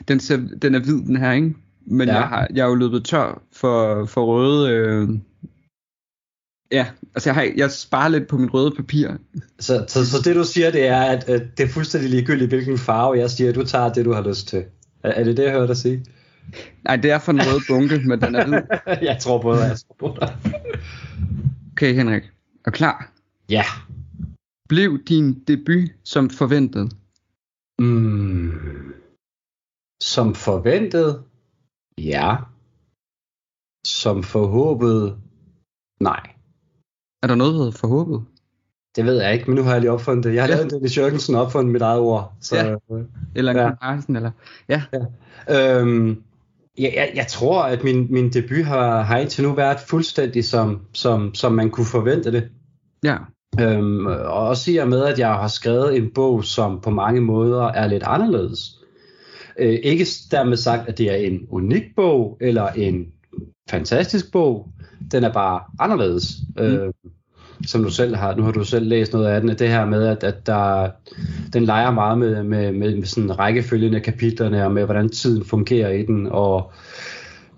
[0.09, 1.55] den, ser, den er hvid, den her, ikke?
[1.87, 2.15] Men Ja.
[2.15, 4.71] jeg, har, jeg er jo løbet tør for, for røde...
[4.71, 5.09] Øh,
[6.73, 9.09] ja, altså jeg, har, jeg sparer lidt på mit røde papir.
[9.59, 12.79] Så, så, så det du siger, det er, at, at det er fuldstændig ligegyldigt, hvilken
[12.79, 13.53] farve jeg siger.
[13.53, 14.65] Du tager det, du har lyst til.
[15.03, 16.05] Er, er det det, jeg hørte dig sige?
[16.85, 18.59] Nej, det er for den røde bunke, men den er hvid.
[19.09, 20.37] jeg tror på dig, jeg tror på dig.
[21.73, 22.23] Okay, Henrik.
[22.65, 23.13] Er klar?
[23.51, 23.65] Ja.
[24.69, 26.93] Blev din debut som forventet?
[27.79, 28.95] Mm.
[30.03, 31.23] Som forventet?
[31.99, 32.37] Ja.
[33.87, 35.19] som forhåbet,
[36.01, 36.23] nej.
[37.23, 38.25] Er der noget, der hedder forhåbet?
[38.97, 40.35] Det ved jeg ikke, men nu har jeg lige opfundet det.
[40.35, 40.53] Jeg har Ja.
[40.55, 40.59] ja.
[40.59, 42.35] lavet Dennis Jørgensen opfundet mit eget ord.
[42.41, 42.77] Så, Ja.
[43.35, 43.63] Eller Ja.
[43.67, 43.75] ja.
[43.83, 44.31] Carlsen, eller...
[44.69, 44.83] Ja,
[45.51, 46.23] Øhm,
[46.79, 50.81] jeg, jeg, jeg tror, at min, min debut har, har indtil nu været fuldstændig som,
[50.93, 52.51] som, som man kunne forvente det.
[53.05, 53.17] ja.
[53.61, 57.21] Øhm, og også i og med, at jeg har skrevet en bog, som på mange
[57.21, 58.79] måder er lidt anderledes.
[59.59, 63.07] Øh, ikke dermed sagt, at det er en unik bog, eller en
[63.71, 64.69] fantastisk bog.
[65.13, 66.33] Den er bare anderledes.
[66.57, 66.63] Mm.
[66.63, 66.93] Øh,
[67.67, 70.07] som du selv har, nu har du selv læst noget af den, det her med,
[70.07, 70.91] at, at der,
[71.53, 75.91] den leger meget med, med, med, med sådan rækkefølgende kapitlerne, og med hvordan tiden fungerer
[75.91, 76.73] i den, og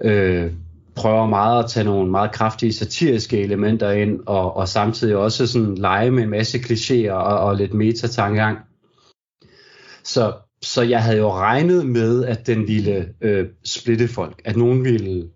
[0.05, 0.53] øh,
[0.96, 5.74] prøver meget at tage nogle meget kraftige satiriske elementer ind, og, og samtidig også sådan
[5.74, 8.59] lege med en masse klichéer og, og lidt metatankegang.
[10.05, 14.42] Så, så jeg havde jo regnet med, at den ville øh, splitte folk.
[14.44, 15.29] At nogen ville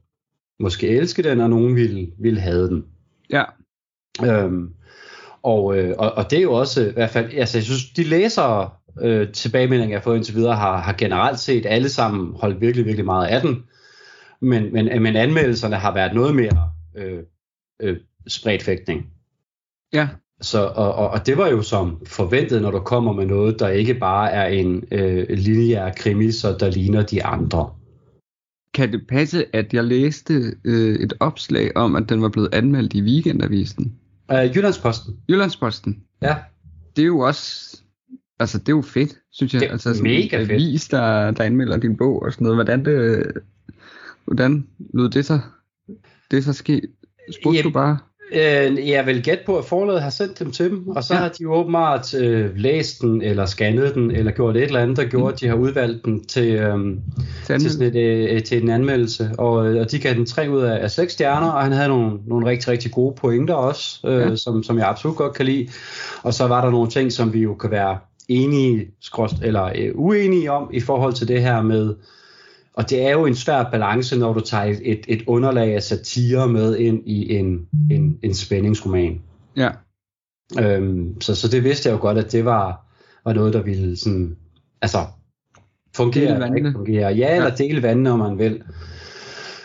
[0.60, 2.84] måske elske den, og nogen ville, ville have den.
[3.30, 3.44] Ja.
[4.24, 4.68] Øhm,
[5.42, 8.02] og, øh, og, og det er jo også i hvert fald, altså jeg synes, de
[8.02, 8.70] læsere
[9.02, 12.86] øh, tilbagemeldinger, jeg har fået indtil videre, har, har generelt set alle sammen holdt virkelig,
[12.86, 13.64] virkelig meget af den.
[14.44, 17.22] Men, men, men anmeldelserne har været noget mere øh,
[17.82, 19.06] øh, spredt fægtning.
[19.92, 20.08] Ja.
[20.40, 23.68] Så, og, og, og det var jo som forventet, når du kommer med noget, der
[23.68, 27.70] ikke bare er en øh, lineær krimi, så der ligner de andre.
[28.74, 32.94] Kan det passe, at jeg læste øh, et opslag om, at den var blevet anmeldt
[32.94, 33.94] i Weekendavisen?
[34.32, 35.16] Øh, Jyllandsposten.
[35.28, 36.02] Jyllandsposten.
[36.22, 36.36] Ja.
[36.96, 37.76] Det er jo også...
[38.40, 39.60] Altså, det er jo fedt, synes jeg.
[39.60, 40.50] Det er altså, mega en fedt.
[40.50, 42.56] avis, der, der anmelder din bog og sådan noget.
[42.56, 43.26] Hvordan, det,
[44.26, 45.38] hvordan lød det så?
[46.30, 46.82] Det så ske?
[47.40, 47.98] Spurgte du bare?
[48.32, 51.20] Øh, jeg vil gætte på, at forlaget har sendt dem til dem, og så Ja.
[51.20, 54.96] har de jo åbenbart øh, læst den, eller scannet den, eller gjort et eller andet,
[54.96, 57.00] der gjorde, at de har udvalgt den til, øhm,
[57.46, 59.30] Til til, sådan et, øh, til en anmeldelse.
[59.38, 61.88] Og, øh, og de gav den tre ud af, af seks stjerner, og han havde
[61.88, 64.28] nogle, nogle rigtig, rigtig gode pointer også, øh, Ja.
[64.28, 64.36] ja.
[64.36, 65.68] som, som jeg absolut godt kan lide.
[66.22, 69.90] Og så var der nogle ting, som vi jo kan være enige skråst, eller øh,
[69.94, 71.94] uenige om i forhold til det her med,
[72.74, 76.48] og det er jo en svær balance, når du tager et, et, underlag af satire
[76.48, 79.20] med ind i en, en, en spændingsroman.
[79.56, 79.70] Ja.
[80.60, 82.86] Øhm, så, så det vidste jeg jo godt, at det var,
[83.24, 84.36] var noget, der ville sådan,
[84.82, 84.98] altså,
[85.96, 87.12] fungere eller ikke fungere.
[87.12, 88.62] Ja, eller dele vandene, om man vil.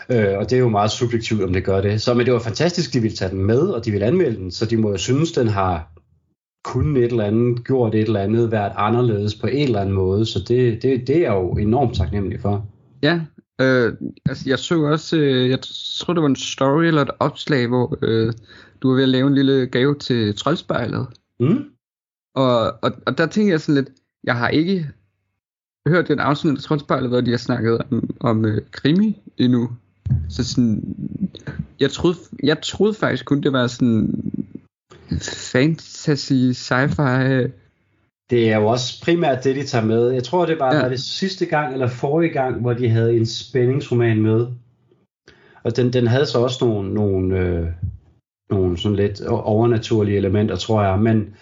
[0.09, 2.01] Øh, og det er jo meget subjektivt, om det gør det.
[2.01, 4.51] Så men det var fantastisk, de ville tage den med, og de ville anmelde den,
[4.51, 5.91] så de må jo synes, den har
[6.63, 10.25] kun et eller andet, gjort et eller andet, været anderledes på en eller anden måde.
[10.25, 12.65] Så det, det, det er jeg jo enormt taknemmelig for.
[13.03, 13.21] Ja,
[13.61, 13.93] øh,
[14.25, 15.59] altså jeg så også, øh, jeg
[15.97, 18.33] tror det var en story eller et opslag, hvor øh,
[18.81, 21.07] du var ved at lave en lille gave til Troldspejlet.
[21.39, 21.65] Mm?
[22.35, 23.89] Og, og, og der tænker jeg sådan lidt,
[24.23, 24.89] jeg har ikke
[25.87, 29.69] hørt den afsnit af Troldspejlet, hvor de har snakket om, om øh, krimi endnu.
[30.29, 30.95] Så sådan,
[31.79, 34.33] jeg troede, jeg troede faktisk kun, det var sådan
[35.21, 37.49] fantasy, sci-fi.
[38.29, 40.09] Det er jo også primært det, de tager med.
[40.09, 40.81] Jeg tror, det var, Ja.
[40.81, 44.47] var det sidste gang eller forrige gang, hvor de havde en spændingsroman med.
[45.63, 47.67] Og den, den havde så også nogle, nogle, øh,
[48.49, 50.99] nogle sådan lidt overnaturlige elementer, tror jeg.
[50.99, 51.35] Men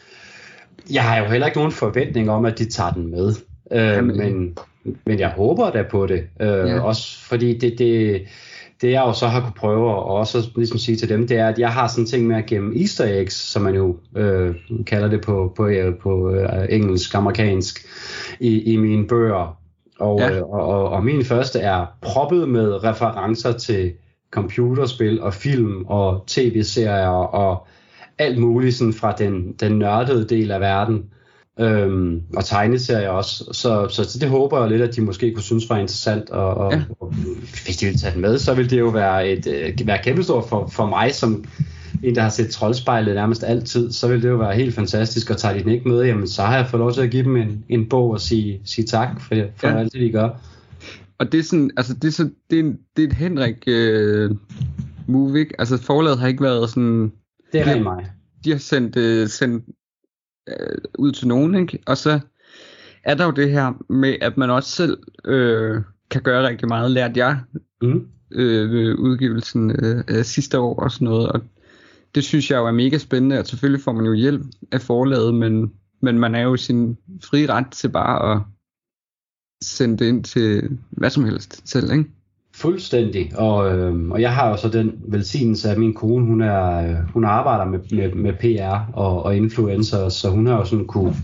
[0.92, 3.34] jeg har jo heller ikke nogen forventning om, at de tager den med.
[3.72, 4.18] Øh, Jamen.
[4.18, 4.58] men,
[5.06, 6.24] men jeg håber da på det.
[6.40, 6.80] Øh, ja.
[6.80, 8.22] Også fordi det, det,
[8.82, 11.48] det jeg jo så har kunne prøve og også ligesom sige til dem, det er,
[11.48, 14.56] at jeg har sådan en ting med at gemme easter eggs, som man jo øh,
[14.88, 17.86] kalder det på, på, øh, på øh, engelsk, amerikansk,
[18.40, 19.58] i, i mine bøger.
[20.00, 20.32] Og, ja.
[20.32, 23.94] øh, og, og, og min første er proppet med referencer til
[24.32, 27.68] computerspil og film og tv-serier og
[28.18, 31.10] alt muligt sådan fra den, den nørdede del af verden.
[31.60, 33.44] Øhm, og tegneserier også.
[33.52, 36.30] Så, så det håber jeg lidt, at de måske kunne synes var interessant.
[36.30, 36.82] Og, og, Ja.
[37.00, 37.14] og
[37.66, 40.50] hvis de ville tage den med, så ville det jo være, et, øh, være kæmpestort
[40.50, 41.44] for, for mig, som
[42.04, 43.92] en, der har set troldspejlet nærmest altid.
[43.92, 45.30] Så ville det jo være helt fantastisk.
[45.30, 47.24] Og tager de den ikke med, jamen så har jeg fået lov til at give
[47.24, 49.80] dem en, en bog og sige, sige tak for, for Ja.
[49.80, 50.30] alt det, de gør.
[51.20, 53.64] Og det er sådan, altså det er, så, det er, en- det er et Henrik
[53.68, 54.32] øh,
[55.08, 55.56] move, ikke?
[55.60, 57.12] Altså forlaget har ikke været sådan,
[57.54, 58.06] Det er rent mig.
[58.46, 59.64] de har sendt, øh, sendt
[60.48, 61.80] øh, ud til nogen, ikke?
[61.86, 62.20] Og så
[63.04, 66.92] er der jo det her med, at man også selv øh, kan gøre rigtig meget,
[66.92, 67.40] lærte jeg
[67.82, 68.08] Mm.
[68.32, 71.42] øh, ved udgivelsen øh, sidste år og sådan noget, og
[72.16, 75.34] det synes jeg jo er mega spændende, at selvfølgelig får man jo hjælp af forlaget,
[75.34, 78.42] men, men man er jo sin frie ret til bare at
[79.64, 82.12] sende det ind til hvad som helst selv, ikke?
[82.58, 86.90] Fuldstændig, og, øh, og jeg har jo så den velsignelse af min kone, hun, er,
[86.90, 90.86] øh, hun arbejder med, med, med PR og, og influencer, så hun har jo sådan
[90.86, 91.16] kunne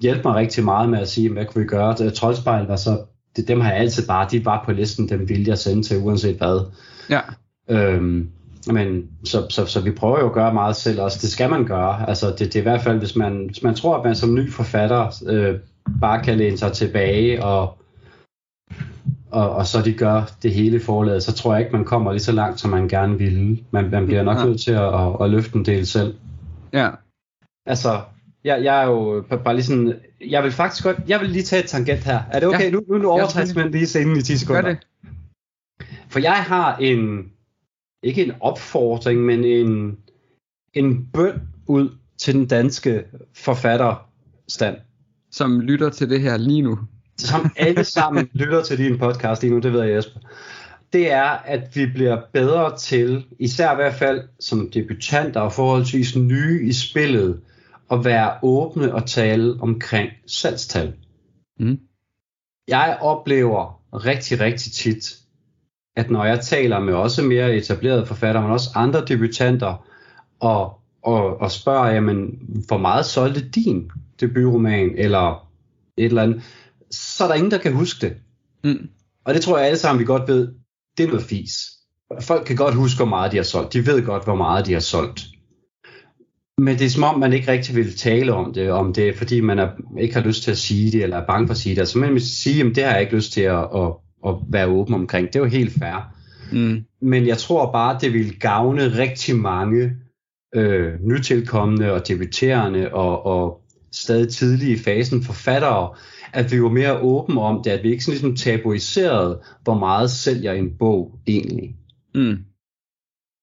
[0.00, 2.10] hjælpe mig rigtig meget med at sige, hvad kunne vi gøre.
[2.10, 2.98] Troldspejl var så,
[3.36, 5.98] det, dem har jeg altid bare, de var på listen, dem ville jeg sende til
[5.98, 6.70] uanset hvad.
[7.10, 7.20] Ja.
[7.70, 8.30] Øhm,
[8.72, 11.18] men så, så, så vi prøver jo at gøre meget selv også.
[11.22, 12.08] Det skal man gøre.
[12.08, 14.34] Altså det, det er i hvert fald, hvis man, hvis man tror, at man som
[14.34, 15.54] ny forfatter øh,
[16.00, 17.78] bare kan læne sig tilbage og,
[19.40, 22.22] og, og så de gør det hele forladet, så tror jeg ikke, man kommer lige
[22.22, 23.58] så langt, som man gerne ville.
[23.70, 24.44] Man, man bliver nok Ja.
[24.44, 26.14] nødt til at, at, at løfte en del selv.
[26.72, 26.90] Ja.
[27.66, 28.00] Altså,
[28.44, 29.94] jeg, jeg er jo bare lige sådan,
[30.26, 32.20] jeg vil faktisk godt, jeg vil lige tage et tangent her.
[32.30, 32.64] Er det okay?
[32.64, 32.70] Ja.
[32.70, 34.62] Nu, nu, nu overtager jeg lige scenen i 10 Gør sekunder.
[34.62, 34.78] det.
[36.08, 37.30] For jeg har en,
[38.02, 39.98] ikke en opfordring, men en,
[40.74, 44.76] en bøn ud til den danske forfatterstand.
[45.30, 46.78] Som lytter til det her lige nu.
[47.18, 50.20] Som alle sammen lytter til din podcast lige nu, det ved jeg Jesper.
[50.92, 56.16] Det er, at vi bliver bedre til, især i hvert fald som debutanter og forholdsvis
[56.16, 57.40] nye i spillet,
[57.90, 60.94] at være åbne og tale omkring salgstal.
[61.60, 61.78] Mm.
[62.68, 65.16] Jeg oplever rigtig, rigtig tit,
[65.96, 69.86] at når jeg taler med også mere etablerede forfattere, men også andre debutanter,
[70.40, 75.48] og, og, og spørger, jamen, hvor meget solgte din debutroman, eller
[75.96, 76.42] et eller andet,
[76.90, 78.16] så er der ingen, der kan huske det.
[78.64, 78.88] Mm.
[79.24, 80.54] Og det tror jeg alle sammen, vi godt ved,
[80.98, 81.70] det er noget fis.
[82.20, 83.72] Folk kan godt huske, hvor meget de har solgt.
[83.72, 85.26] De ved godt, hvor meget de har solgt.
[86.58, 89.16] Men det er som om, man ikke rigtig vil tale om det, om det er,
[89.16, 89.68] fordi man er,
[90.00, 91.80] ikke har lyst til at sige det, eller er bange for at sige det.
[91.80, 93.92] Altså man vil sige, at det har jeg ikke lyst til at, at,
[94.26, 95.26] at være åben omkring.
[95.26, 96.12] Det er jo helt fair.
[96.52, 96.84] Mm.
[97.00, 99.92] Men jeg tror bare, det vil gavne rigtig mange
[100.54, 103.60] øh, nytilkommende og debuterende og, og
[103.92, 105.94] stadig tidlige i fasen forfattere,
[106.36, 110.10] at vi var mere åbne om det, at vi ikke sådan ligesom tabuiserede, hvor meget
[110.10, 111.76] sælger en bog egentlig.
[112.14, 112.36] Mm.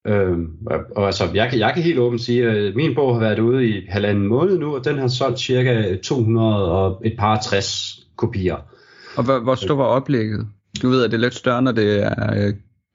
[0.07, 3.19] Øhm, og, og altså, jeg, kan, jeg kan helt åbent sige, at min bog har
[3.19, 7.39] været ude i halvanden måned nu, og den har solgt cirka 200 og et par
[7.41, 8.57] 60 kopier.
[9.15, 10.47] Og hvor, hvor stor var oplægget?
[10.81, 12.51] Du ved, at det er lidt større, når det er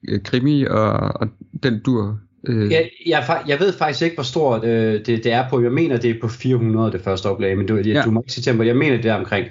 [0.09, 1.27] øh, krimi og, og
[1.63, 2.19] den dur.
[2.47, 5.61] Øh, Jeg, jeg, jeg ved faktisk ikke, hvor stort øh, det, det er på.
[5.61, 8.01] Jeg mener, det er på 400 det første oplag, men du, Ja.
[8.05, 9.47] du må ikke sige mig, jeg mener det er omkring.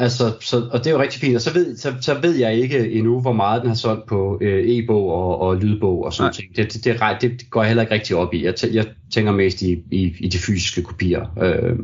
[0.00, 1.36] Altså, så, og det er jo rigtig fint.
[1.36, 4.38] Og så ved, så, så ved jeg ikke endnu, hvor meget den har solgt på
[4.40, 6.32] øh, e-bog og, og lydbog og sådan Nej.
[6.32, 6.56] ting.
[6.56, 8.44] Det, det, det, det, det går jeg heller ikke rigtig op i.
[8.44, 11.38] Jeg, tæ- jeg tænker mest i, i, i de fysiske kopier.
[11.42, 11.78] Øh,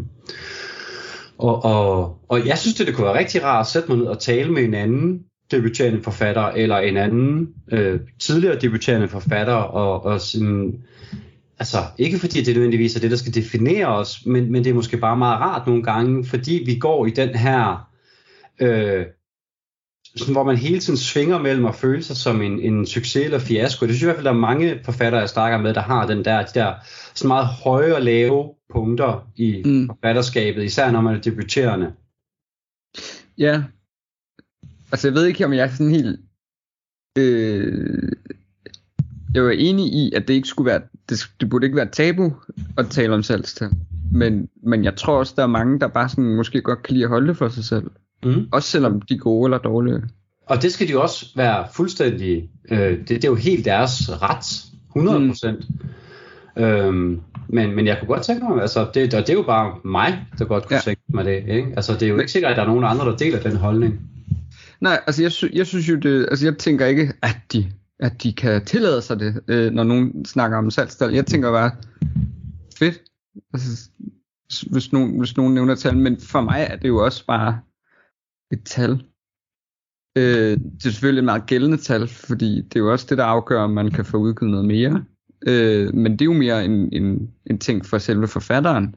[1.38, 4.06] og, og, og jeg synes, det, det kunne være rigtig rart at sætte mig ned
[4.06, 10.04] og tale med en anden debuterende forfatter, eller en anden øh, tidligere debuterende forfatter, og,
[10.04, 10.74] og sådan,
[11.58, 14.74] altså ikke fordi det nødvendigvis er det, der skal definere os, men, men det er
[14.74, 17.88] måske bare meget rart nogle gange, fordi vi går i den her,
[18.60, 19.06] øh,
[20.16, 23.38] sådan, hvor man hele tiden svinger mellem at føle sig som en, en succes eller
[23.38, 23.86] fiasko.
[23.86, 26.06] Det synes jeg i hvert fald, der er mange forfattere, jeg snakker med, der har
[26.06, 26.74] den der, de der
[27.14, 29.86] sådan meget høje og lave punkter i Mm.
[29.86, 31.92] forfatterskabet, især når man er debuterende.
[33.38, 33.62] Ja.
[34.92, 36.20] Altså, jeg ved ikke, om jeg er sådan helt...
[37.18, 38.12] Øh,
[39.34, 40.82] jeg var enig i, at det ikke skulle være...
[41.08, 42.32] Det, det burde ikke være tabu
[42.78, 43.70] at tale om salgstal.
[44.12, 47.04] Men, men jeg tror også, der er mange, der bare sådan, måske godt kan lide
[47.04, 47.90] at holde det for sig selv.
[48.26, 48.46] Mm.
[48.52, 50.02] Også selvom de er gode eller dårlige.
[50.46, 54.22] Og det skal de jo også være fuldstændig, øh, det, det er jo helt deres
[54.22, 54.64] ret,
[54.96, 55.64] 100 procent.
[56.56, 56.62] Mm.
[56.62, 59.74] Øhm, men, men jeg kunne godt tænke mig, altså det, og det er jo bare
[59.84, 60.80] mig, der godt kunne Ja.
[60.80, 61.44] tænke mig det.
[61.48, 61.72] Ikke?
[61.76, 64.00] Altså det er jo ikke sikkert, at der er nogen andre, der deler den holdning.
[64.80, 67.66] Nej, altså jeg, sy- jeg synes jo det, altså jeg tænker ikke, at de,
[68.00, 71.12] at de kan tillade sig det, øh, når nogen snakker om salgstal.
[71.14, 71.70] Jeg tænker bare,
[72.78, 72.98] fedt,
[73.54, 73.90] altså,
[74.70, 77.58] hvis, nogen, hvis nogen nævner tal, men for mig er det jo også bare
[78.52, 78.90] et tal.
[80.18, 83.24] Øh, det er selvfølgelig et meget gældende tal, fordi det er jo også det, der
[83.24, 85.04] afgør, om man kan få udgivet noget mere.
[85.46, 88.94] Øh, men det er jo mere en, en, en ting for selve forfatteren.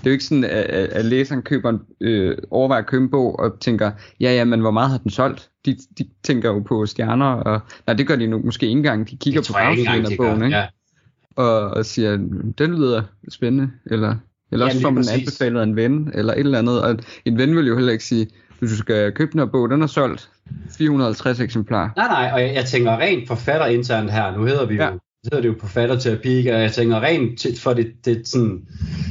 [0.00, 3.10] Det er jo ikke sådan, at, at læseren køber en, øh, overvejer at købe en
[3.10, 5.50] bog og tænker, ja ja, men hvor meget har den solgt?
[5.66, 9.10] De, de tænker jo på stjerner, og nej, det gør de nu måske ikke engang.
[9.10, 10.56] De kigger på bagsiden af bogen, ikke?
[10.56, 10.66] Ja.
[11.36, 12.16] Og, og siger,
[12.58, 14.16] den lyder spændende, eller,
[14.52, 15.12] eller også Jamen, får man præcis.
[15.12, 16.82] anbefalet af en ven, eller et eller andet.
[16.82, 18.26] Og en ven vil jo heller ikke sige,
[18.60, 20.30] hvis du skal købe den her bog, den er solgt
[20.78, 21.90] 450 eksemplarer.
[21.96, 24.88] Nej, nej, og jeg, jeg tænker rent forfatter internt her, nu hedder vi jo, Ja.
[24.88, 24.96] ja.
[25.24, 28.66] hedder det jo forfatterterapi, og jeg tænker rent for det, det, sådan,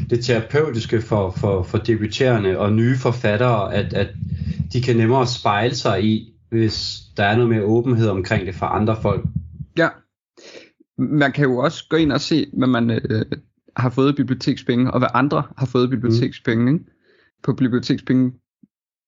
[0.09, 4.07] det terapeutiske for, for, for debuterende og nye forfattere, at, at
[4.73, 8.79] de kan nemmere spejle sig i, hvis der er noget mere åbenhed omkring det fra
[8.79, 9.25] andre folk.
[9.77, 9.87] Ja.
[10.97, 13.25] Man kan jo også gå ind og se, hvad man øh,
[13.77, 16.85] har fået bibliotekspenge, og hvad andre har fået bibliotekspenge, ikke?
[17.43, 17.53] på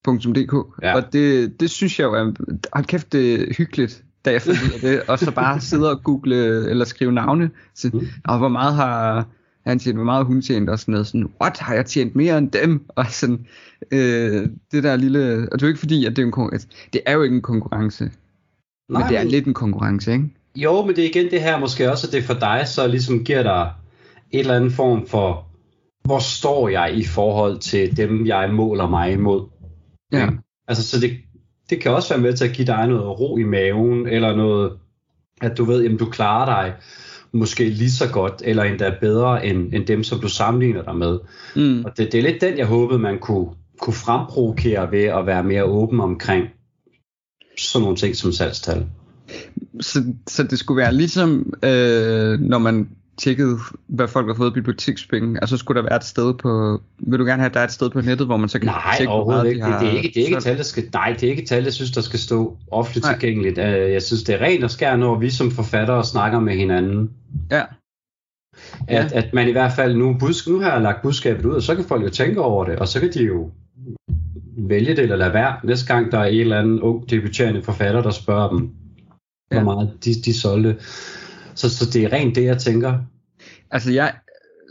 [0.05, 0.83] bibliotekspenge.dk.
[0.83, 0.95] Ja.
[0.95, 2.31] Og det, det synes jeg jo er,
[2.73, 5.91] hold kæft, det er hyggeligt, da jeg fandt ud af det, og så bare sidde
[5.91, 7.49] og google eller skrive navne.
[7.75, 8.07] Så, Mm.
[8.25, 9.25] og hvor meget har
[9.67, 11.07] han tjent, hvor meget hun tjent, og sådan noget.
[11.07, 12.85] Sådan, what, har jeg tjent mere end dem?
[12.95, 13.45] Og sådan,
[13.91, 16.67] øh, det der lille, og det er jo ikke fordi, at det er en konkurrence.
[16.93, 18.03] Det er jo ikke en konkurrence.
[18.03, 18.11] Men
[18.99, 20.29] Nej, det er men- lidt en konkurrence, ikke?
[20.55, 23.23] Jo, men det er igen det her måske også, at det for dig så ligesom
[23.23, 23.71] giver dig
[24.31, 25.45] et eller andet form for,
[26.03, 29.45] hvor står jeg i forhold til dem, jeg måler mig imod.
[30.11, 30.29] Ja.
[30.67, 31.11] Altså, så det,
[31.69, 34.71] det kan også være med til at give dig noget ro i maven, eller noget,
[35.41, 36.73] at du ved, at du klarer dig
[37.33, 41.19] måske lige så godt, eller endda bedre end, end dem, som du sammenligner dig med.
[41.55, 41.85] Mm.
[41.85, 43.47] Og det, det er lidt den, jeg håbede, man kunne,
[43.79, 46.47] kunne fremprovokere ved at være mere åben omkring
[47.57, 48.85] sådan nogle ting som salgstal.
[49.79, 52.89] Så, så det skulle være ligesom, øh, når man
[53.21, 53.57] tjekkede,
[53.87, 57.41] hvad folk har fået bibliotekspenge, altså skulle der være et sted på, vil du gerne
[57.41, 59.25] have, at der er et sted på nettet, hvor man så kan Nej, tjekke, hvor
[59.25, 59.61] meget ikke.
[59.65, 61.29] de Det, det, er har ikke, det er ikke tal, der skal, nej, det er
[61.31, 63.13] ikke tal, jeg synes, der skal stå offentligt Nej.
[63.13, 63.57] tilgængeligt.
[63.57, 67.09] Øh, Jeg synes, det er rent og skær, når vi som forfattere snakker med hinanden.
[67.51, 67.61] Ja,
[68.87, 71.61] At, at man i hvert fald nu, budsk, nu har jeg lagt budskabet ud, og
[71.61, 73.49] så kan folk jo tænke over det, og så kan de jo
[74.57, 75.55] vælge det eller lade være.
[75.63, 78.69] Næste gang der er en eller anden ung debuterende forfatter, der spørger dem,
[79.51, 79.55] ja.
[79.57, 79.63] Ja.
[79.63, 80.77] hvor meget de, de solgte.
[81.55, 82.99] Så, så det er rent det, jeg tænker.
[83.71, 84.15] altså jeg,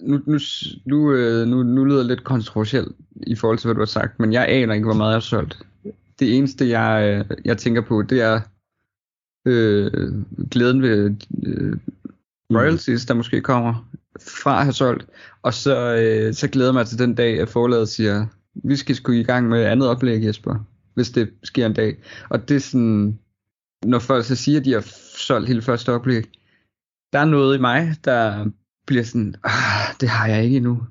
[0.03, 0.39] nu, nu,
[0.87, 2.93] nu, øh, nu, nu lyder det lidt kontroversielt
[3.27, 5.21] i forhold til, hvad du har sagt, men jeg aner ikke, hvor meget jeg har
[5.21, 5.59] solgt.
[6.19, 8.41] Det eneste, jeg, øh, jeg tænker på, det er
[9.47, 10.13] øh,
[10.51, 11.15] glæden ved
[11.47, 11.77] øh,
[12.55, 13.89] royalties, der måske kommer
[14.21, 15.07] fra at have solgt.
[15.43, 18.95] Og så, øh, så glæder jeg mig til den dag, at forlaget siger, vi skal
[18.95, 20.55] sgu i gang med andet oplæg, Jesper,
[20.95, 21.97] hvis det sker en dag.
[22.29, 23.19] Og det er sådan,
[23.85, 24.85] når folk så siger, at de har
[25.17, 26.25] solgt hele første oplæg,
[27.13, 28.47] der er noget i mig, der
[28.87, 30.83] bliver sådan, ah, det har jeg ikke endnu.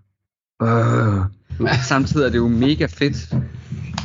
[0.62, 1.22] Øh.
[1.90, 3.36] Samtidig er det jo mega fedt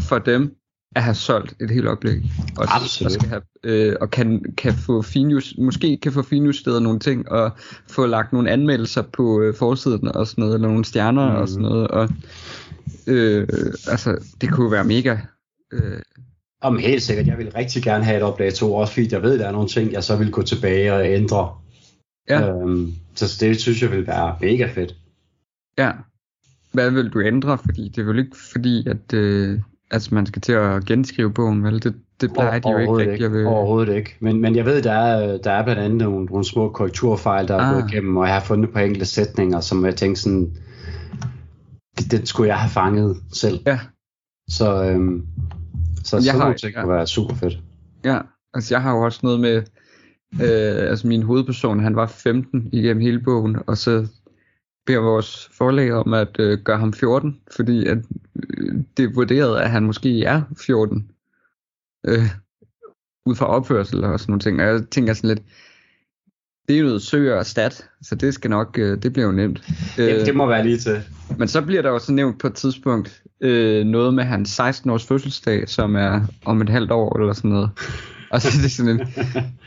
[0.09, 0.57] for dem
[0.97, 2.23] at have solgt et helt oplæg.
[2.57, 3.07] Og, Absolut.
[3.07, 7.29] og, skal have, øh, og kan, kan få finjust, måske kan få finjusteret nogle ting,
[7.31, 7.51] og
[7.91, 11.37] få lagt nogle anmeldelser på øh, forsiden og sådan noget, eller nogle stjerner mm.
[11.37, 11.89] og sådan noget.
[11.89, 12.09] Og,
[13.07, 13.49] øh,
[13.89, 15.17] altså, det kunne være mega...
[15.73, 15.99] Øh,
[16.63, 19.33] Om helt sikkert, jeg vil rigtig gerne have et oplag to, også fordi jeg ved,
[19.33, 21.53] at der er nogle ting, jeg så vil gå tilbage og ændre.
[22.29, 24.95] Ja, Øhm, så det synes jeg vil være mega fedt.
[25.79, 25.91] ja.
[26.73, 27.59] Hvad vil du ændre?
[27.59, 29.13] Fordi det er vel ikke fordi, at...
[29.15, 29.61] Øh,
[29.91, 31.83] Altså man skal til at genskrive bogen, vel?
[31.83, 33.47] Det, det plejer de jo ikke Overhovedet rigtig at vil.
[33.47, 34.17] Overhovedet ikke.
[34.21, 37.55] Men, men jeg ved, der er, der er blandt andet nogle, nogle små korrekturfejl, der
[37.55, 37.75] er Ah.
[37.81, 40.53] gået igennem, og jeg har fundet på enkelte sætninger, som jeg tænkte sådan,
[42.11, 43.61] den skulle jeg have fanget selv.
[43.67, 43.81] Ja.
[44.51, 45.27] Så, øhm,
[46.05, 46.81] så Jeg sådan har- nogle ting ja.
[46.83, 47.59] kunne være super fedt.
[48.05, 48.19] Ja,
[48.55, 49.63] altså jeg har jo også noget med,
[50.43, 54.07] øh, altså min hovedperson, han var 15 igennem hele bogen, og så
[54.87, 57.99] beder vores forlag om at øh, gøre ham 14, fordi at,
[58.59, 61.11] øh, det vurderede, at han måske er 14,
[62.07, 62.25] øh,
[63.27, 65.43] ud fra opførsel og sådan nogle ting, og jeg tænker sådan lidt,
[66.69, 69.33] det er jo noget søger og stat, så det skal nok, øh, det bliver jo
[69.33, 69.63] nemt.
[69.99, 71.03] Øh, Det, det må være lige til.
[71.39, 75.69] Men så bliver der også nævnt på et tidspunkt øh, noget med hans 16-års fødselsdag,
[75.69, 77.71] som er om et halvt år eller sådan noget.
[78.31, 79.07] Og så er det sådan en,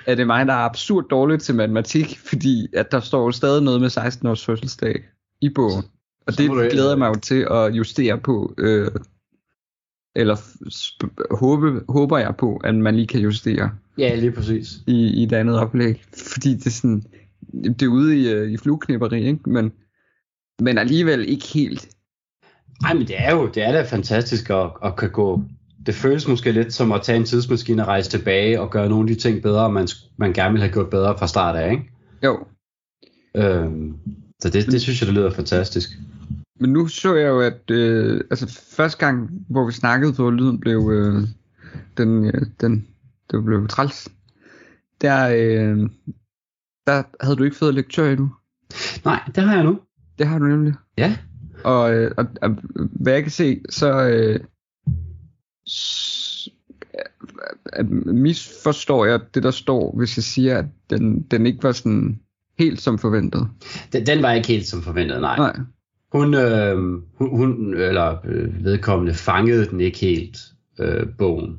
[0.06, 3.64] er det mig, der er absurd dårlig til matematik, fordi at der står jo stadig
[3.64, 5.04] noget med 16-års fødselsdag
[5.42, 5.84] i bogen.
[6.28, 8.92] Og Så du- det glæder jeg mig jo til at justere på, øh,
[10.16, 14.70] eller sp- håbe, håber jeg på, at man lige kan justere Ja, lige præcis.
[14.88, 16.04] i, i et andet oplæg.
[16.34, 17.04] Fordi det er sådan,
[17.64, 19.50] det er ude i, øh, i flueknipperi, ikke?
[19.50, 19.72] Men,
[20.62, 21.88] men alligevel ikke helt.
[22.86, 25.42] Ej, men det er jo det er da fantastisk at, at kan gå.
[25.88, 29.10] Det føles måske lidt som at tage en tidsmaskine og rejse tilbage og gøre nogle
[29.10, 31.92] af de ting bedre, man, man gerne ville have gjort bedre fra start af, ikke?
[32.24, 32.46] Jo,
[33.38, 33.98] Øhm,
[34.40, 35.90] så det, det synes jeg, det lyder fantastisk.
[36.60, 40.60] Men nu så jeg jo, at øh, altså første gang, hvor vi snakkede, hvor lyden
[40.60, 41.28] blev, øh,
[41.98, 42.88] den, øh, den,
[43.32, 44.10] det blev træls,
[45.02, 45.90] der, øh,
[46.88, 48.32] der havde du ikke fået lektør endnu.
[49.06, 49.80] Nej, det har jeg nu.
[50.20, 50.74] Det har du nemlig.
[50.98, 51.18] Ja.
[51.64, 54.40] Og, øh, og, og hvad jeg kan se, så øh,
[58.06, 62.20] misforstår jeg det, der står, hvis jeg siger, at den, den ikke var sådan
[62.60, 63.48] helt som forventet.
[63.94, 65.38] Den, den var ikke helt som forventet, nej.
[65.38, 65.56] Nej.
[66.12, 66.78] Hun, øh,
[67.16, 70.38] hun, hun eller øh, vedkommende fangede den ikke helt,
[70.80, 71.58] øh, bogen.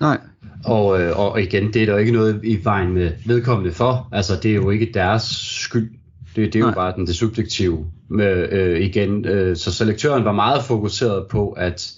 [0.00, 0.18] Nej.
[0.64, 4.08] Og, øh, og igen, det er der ikke noget i vejen med vedkommende for.
[4.12, 5.22] Altså, det er jo ikke deres
[5.62, 5.90] skyld.
[6.36, 6.74] Det, det er jo Nej.
[6.74, 7.86] bare den det subjektive.
[8.08, 11.92] Med, øh, igen, øh, så selektøren var meget fokuseret på, at,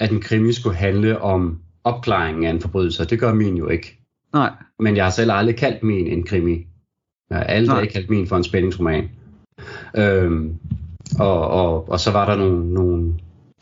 [0.00, 3.04] at en krimi skulle handle om opklaringen af en forbrydelse.
[3.04, 3.98] Det gør min jo ikke.
[4.32, 4.50] Nej.
[4.78, 6.66] Men jeg har selv aldrig kaldt min en krimi.
[7.30, 7.90] Jeg har aldrig Nej.
[7.92, 9.10] kaldt min for en spændingsroman.
[9.96, 10.58] Øhm,
[11.18, 13.14] og, og, og så var der nogle, nogle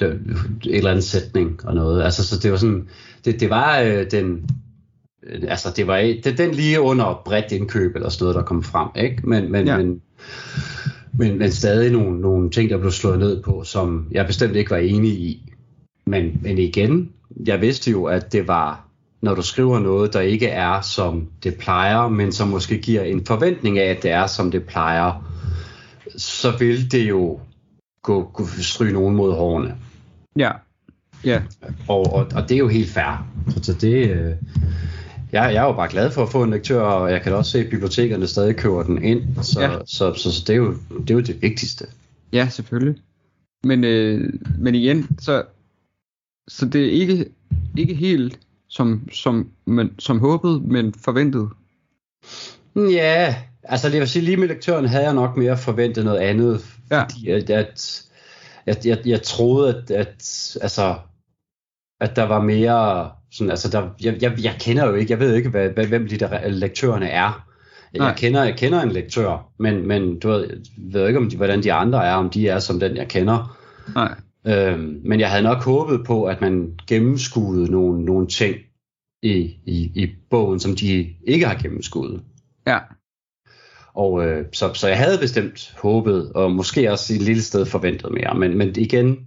[0.02, 0.20] et
[0.64, 2.02] eller andet sætning og noget.
[2.02, 2.88] Altså, så det var sådan,
[3.24, 4.50] det, det var øh, den,
[5.22, 8.62] øh, altså det var det, den lige under bredt indkøb eller sådan noget, der kom
[8.62, 9.28] frem, ikke?
[9.28, 9.76] Men, men, ja.
[9.76, 10.00] men,
[11.12, 14.70] men, men stadig nogle, nogle ting, der blev slået ned på, som jeg bestemt ikke
[14.70, 15.52] var enig i.
[16.08, 17.12] Men, men igen,
[17.46, 18.88] jeg vidste jo, at det var
[19.20, 23.26] når du skriver noget, der ikke er som det plejer, men som måske giver en
[23.26, 25.32] forventning af, at det er som det plejer,
[26.16, 27.40] så vil det jo
[28.02, 29.74] gå, gå stryge nogen mod hårene.
[30.36, 30.50] Ja.
[31.24, 31.42] Ja.
[31.88, 33.26] Og, og, og det er jo helt fair.
[33.62, 34.34] Så det, øh,
[35.32, 37.50] jeg, jeg er jo bare glad for at få en lektør, og jeg kan også
[37.50, 39.22] se, at bibliotekerne stadig køber den ind.
[39.42, 39.72] Så, Ja.
[39.72, 39.78] ja.
[39.86, 41.86] så, så, så det, er jo, det er jo det vigtigste.
[42.32, 43.00] Ja, selvfølgelig.
[43.64, 45.42] Men, øh, men igen, så,
[46.48, 47.26] så det er ikke,
[47.76, 48.38] ikke helt
[48.68, 51.48] som, som, men, som håbet, men forventet.
[52.76, 56.64] Ja, altså det vil sige, lige med lektøren havde jeg nok mere forventet noget andet,
[56.90, 57.02] Ja.
[57.02, 58.02] fordi at, at,
[58.66, 60.96] at jeg, jeg troede, at, at, altså,
[62.00, 65.34] at der var mere sådan, altså der, jeg, jeg, jeg kender jo ikke, jeg ved
[65.34, 67.46] ikke, hvad, hvad, hvem de der lektørerne er.
[67.94, 68.06] Nej.
[68.06, 71.36] Jeg kender, jeg kender en lektør, men, men du ved, jeg ved ikke, om de,
[71.36, 73.58] hvordan de andre er, om de er som den, jeg kender.
[73.94, 74.14] Nej.
[74.46, 78.56] Øhm, men jeg havde nok håbet på, at man gennemskuede nogle, nogle ting
[79.22, 82.22] i, i, i bogen, som de ikke har gennemskuet.
[82.66, 82.78] Ja.
[83.94, 87.66] Og øh, så, så jeg havde bestemt håbet, og måske også i et lille sted
[87.66, 89.18] forventet mere, men, men igen,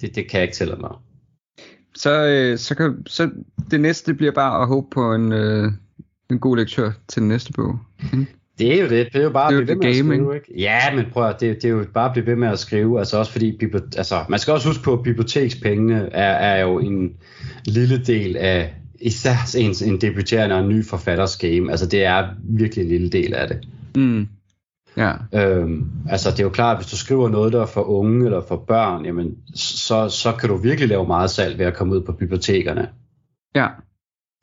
[0.00, 0.90] det, det kan jeg ikke tælle mig.
[1.94, 3.30] Så, øh, så, kan, så
[3.70, 5.72] det næste bliver bare at håbe på en, øh,
[6.30, 7.78] en god lektør til den næste bog.
[8.58, 10.16] Det er jo det, det er jo bare Det er at blive ved med at
[10.16, 10.60] game, skrive, ikke?
[10.60, 12.98] Ja, men prøv at, det, det er jo bare at blive ved med at skrive,
[12.98, 13.58] altså også fordi,
[13.96, 17.12] altså, man skal også huske på, at bibliotekspengene er, er jo en
[17.64, 22.28] lille del af, især en, en debuterende og en ny forfatters game, altså det er
[22.44, 23.68] virkelig en lille del af det.
[23.96, 24.28] Mm.
[24.96, 25.12] Ja.
[25.34, 28.24] Øhm, altså det er jo klart, at hvis du skriver noget, der er for unge
[28.24, 31.94] eller for børn, jamen, så, så kan du virkelig lave meget salg ved at komme
[31.94, 32.88] ud på bibliotekerne.
[33.54, 33.66] Ja.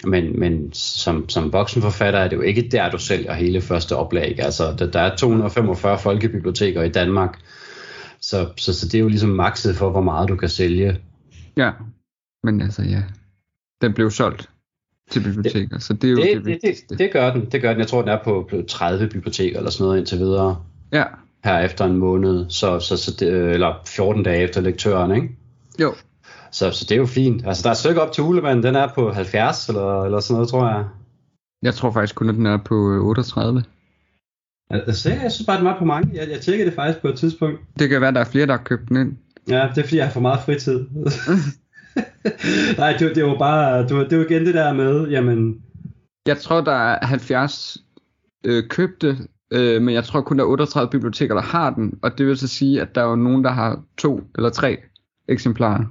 [0.05, 4.35] Men, men som, som voksenforfatter er det jo ikke der, du sælger hele første oplag.
[4.39, 7.39] Altså, der, der er 245 folkebiblioteker i Danmark,
[8.21, 10.97] så, så, så det er jo ligesom makset for, hvor meget du kan sælge.
[11.57, 11.71] Ja.
[12.43, 13.03] Men altså, ja.
[13.81, 14.49] Den blev solgt
[15.11, 16.85] til biblioteker, så det er jo det, Det, det det, vigtigste.
[16.89, 17.45] det, det gør den.
[17.45, 17.79] Det gør den.
[17.79, 21.03] Jeg tror, den er på, på 30 biblioteker eller sådan noget indtil videre Ja.
[21.43, 25.29] her efter en måned, så, så, så det, eller 14 dage efter lektøren, ikke?
[25.81, 25.93] Jo.
[26.53, 27.47] Så, så det er jo fint.
[27.47, 30.33] Altså, der er et stykke op til Ulemann, den er på 70 eller, eller sådan
[30.33, 30.85] noget, tror jeg.
[31.61, 33.63] Jeg tror faktisk kun, at den er på øh, 38.
[34.69, 36.11] Altså, jeg synes bare, den var på mange.
[36.13, 37.59] Jeg, jeg tjekkede det faktisk på et tidspunkt.
[37.79, 39.17] Det kan være, at der er flere, der har købt den ind.
[39.49, 40.85] Ja, det er fordi, jeg har for meget fritid.
[42.77, 45.61] Nej, det, det var bare, det var, det var igen det der med, jamen,
[46.27, 47.77] Jeg tror, der er 70
[48.43, 49.17] øh, købte,
[49.53, 51.99] øh, men jeg tror kun, der er 38 biblioteker, der har den.
[52.01, 54.77] Og det vil så sige, at der er jo nogen, der har to eller tre
[55.27, 55.85] eksemplarer.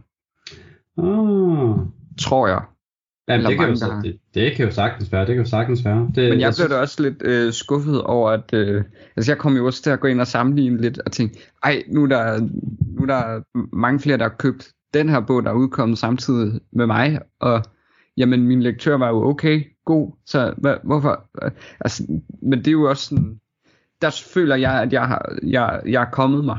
[0.99, 1.78] Åh.
[2.20, 2.61] Tror jeg.
[3.28, 5.51] Jamen, Eller det, kan jo, så- det, det kan jo sagtens være, det kan jo
[5.51, 6.11] sagtens være.
[6.14, 8.51] Det, Men jeg synes- blev da også lidt øh, skuffet over, at...
[8.55, 8.84] Øh,
[9.16, 11.82] altså, jeg kom jo også til at gå ind og sammenligne lidt og tænke, ej,
[11.88, 12.40] nu er der,
[12.97, 13.43] nu er der
[13.76, 17.62] mange flere, der har købt den her bog, der er udkommet samtidig med mig, og
[18.16, 21.24] jamen, min lektør var jo okay, god, så hvad, hvorfor...
[21.80, 22.03] Altså,
[22.43, 23.38] men det er jo også sådan...
[24.03, 26.59] Der føler jeg, at jeg har, jeg, jeg er kommet mig.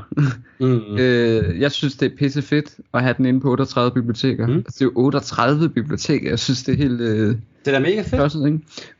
[0.59, 4.47] Mm, øh, jeg synes, det er pisse fedt at have den inde på 38 biblioteker.
[4.47, 4.53] Mm.
[4.53, 6.29] Altså, det er jo 38 biblioteker.
[6.29, 7.01] Jeg synes, det er helt...
[7.01, 8.21] Øh, det er da mega fedt.
[8.21, 8.59] tosset, ikke?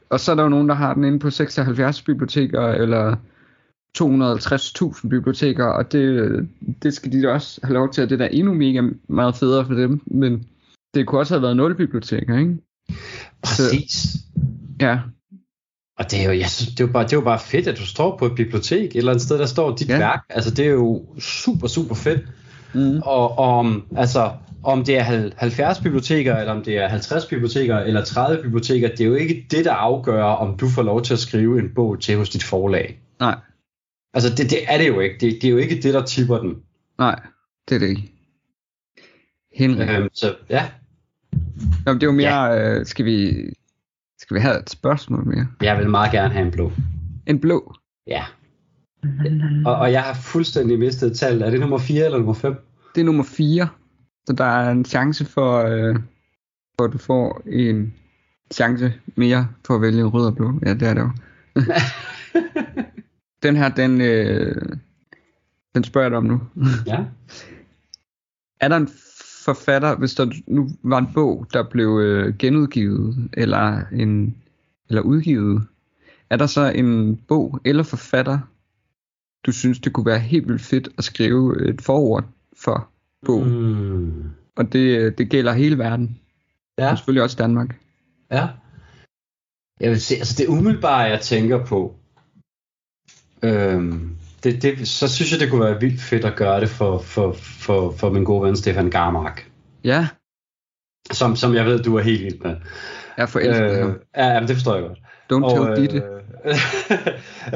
[0.10, 3.16] Og så er der jo nogen, der har den inde på 76 biblioteker, eller
[3.98, 6.50] 250.000 biblioteker, og det,
[6.84, 9.36] det skal de da også have lov til, at det er da endnu mega meget
[9.36, 10.48] federe for dem, men
[10.94, 12.58] det kunne også have været 0 biblioteker, ikke?
[13.44, 14.16] Præcis.
[14.82, 15.00] Ja,
[16.00, 17.68] Og det er jo, jeg synes, det er jo, bare, det er jo bare fedt,
[17.68, 19.94] at du står på et bibliotek, et eller andet sted, der står dit Ja.
[19.94, 20.00] ja.
[20.00, 20.24] værk.
[20.30, 22.22] Altså, det er jo super, super fedt.
[22.74, 23.00] mm.
[23.06, 24.32] Og om, altså,
[24.64, 28.88] om det er hal- 70 biblioteker, eller om det er 50 biblioteker, eller 30 biblioteker,
[28.88, 31.70] det er jo ikke det, der afgør, om du får lov til at skrive en
[31.76, 33.00] bog til hos dit forlag.
[33.20, 33.36] nej,
[34.14, 35.16] Altså, det, det er det jo ikke.
[35.20, 36.56] Det, det er jo ikke det, der tipper den.
[37.00, 37.20] nej,
[37.70, 38.10] det er det ikke.
[39.56, 40.70] Henrik, Øhm, så ja,
[41.86, 43.44] Nå, det er jo mere, øh, skal vi,
[44.24, 45.47] skal vi have et spørgsmål mere?
[45.61, 46.71] jeg vil meget gerne have en blå.
[47.28, 47.76] En blå.
[48.07, 48.24] Ja.
[49.65, 51.45] Og, og jeg har fuldstændig mistet tallet.
[51.45, 52.55] Er det nummer 4 eller nummer 5?
[52.95, 53.67] Det er nummer 4,
[54.26, 55.95] så der er en chance for, øh,
[56.78, 57.93] for at du får en
[58.53, 60.59] chance mere for at vælge rød og blå.
[60.65, 61.11] Ja, det er det jo.
[63.43, 64.78] den her, den, øh,
[65.76, 66.41] den spørger jeg dig om nu.
[66.88, 67.05] Ja.
[68.59, 68.89] Er der en
[69.46, 74.38] forfatter, hvis der nu var en bog, der blev øh, genudgivet, eller, en,
[74.89, 75.68] eller udgivet,
[76.30, 78.39] er der så en bog eller forfatter,
[79.46, 82.26] du synes, det kunne være helt vildt fedt at skrive et forord
[82.64, 82.89] for
[83.26, 83.50] bogen?
[83.50, 84.30] Mm.
[84.56, 86.20] Og det, det gælder hele verden.
[86.78, 86.91] Ja.
[86.91, 87.80] Og selvfølgelig også Danmark.
[88.32, 88.48] Ja.
[89.80, 91.96] Jeg vil se, altså det umiddelbare, jeg tænker på,
[93.44, 96.98] øhm, det, det, så synes jeg, det kunne være vildt fedt at gøre det for,
[96.98, 99.50] for, for, for min gode ven Stefan Garmark,
[99.84, 100.08] Ja,
[101.12, 102.56] som, som jeg ved, du er helt vild med.
[103.18, 103.89] er forelsket i ham.
[103.89, 105.00] Øh, ja, men det forstår jeg godt.
[105.34, 106.04] Don't tell Og, Ditte.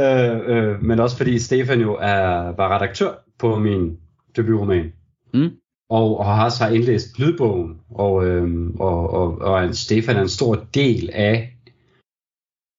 [0.02, 3.98] øh, øh, men også fordi Stefan jo er, var redaktør på min
[4.36, 4.94] debutroman.
[5.34, 5.50] Mm.
[5.90, 7.80] Og, og har har indlæst lydbogen.
[7.90, 11.54] Og, øh, og, og, og Stefan er en stor del af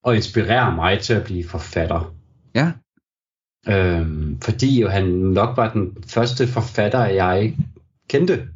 [0.07, 2.15] at inspirere mig til at blive forfatter.
[3.69, 7.57] Øhm, fordi jo han nok var den første forfatter, jeg
[8.09, 8.49] kendte.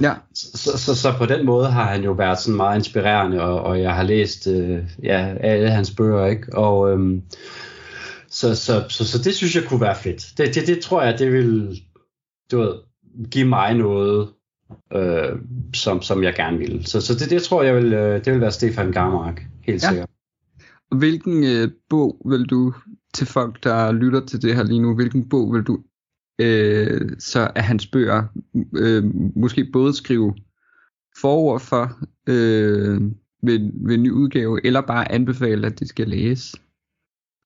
[0.00, 3.60] ja, Så, så, så på den måde har han jo været sådan meget inspirerende, og,
[3.62, 6.56] og jeg har læst øh, ja, alle hans bøger, ikke?
[6.56, 7.22] Og øhm,
[8.28, 10.38] så, så, så, så det synes jeg kunne være fedt.
[10.38, 11.80] Det, det, det tror jeg, det vil
[12.52, 12.74] du ved,
[13.30, 14.28] give mig noget,
[14.92, 15.38] øh,
[15.74, 16.86] som, som jeg gerne vil.
[16.86, 19.88] Så, så det, det tror jeg vil, øh, det vil være Stefan Garmark, helt Ja.
[19.88, 20.08] sikkert.
[20.96, 22.74] Hvilken øh, bog vil du
[23.14, 25.78] til folk, der lytter til det her lige nu, hvilken bog vil du
[26.40, 28.24] øh, så af hans bøger
[28.74, 29.04] øh,
[29.36, 30.34] måske både skrive
[31.20, 31.98] forord for
[32.28, 33.00] øh,
[33.42, 36.56] ved, ved en ny udgave, eller bare anbefale, at de skal læse?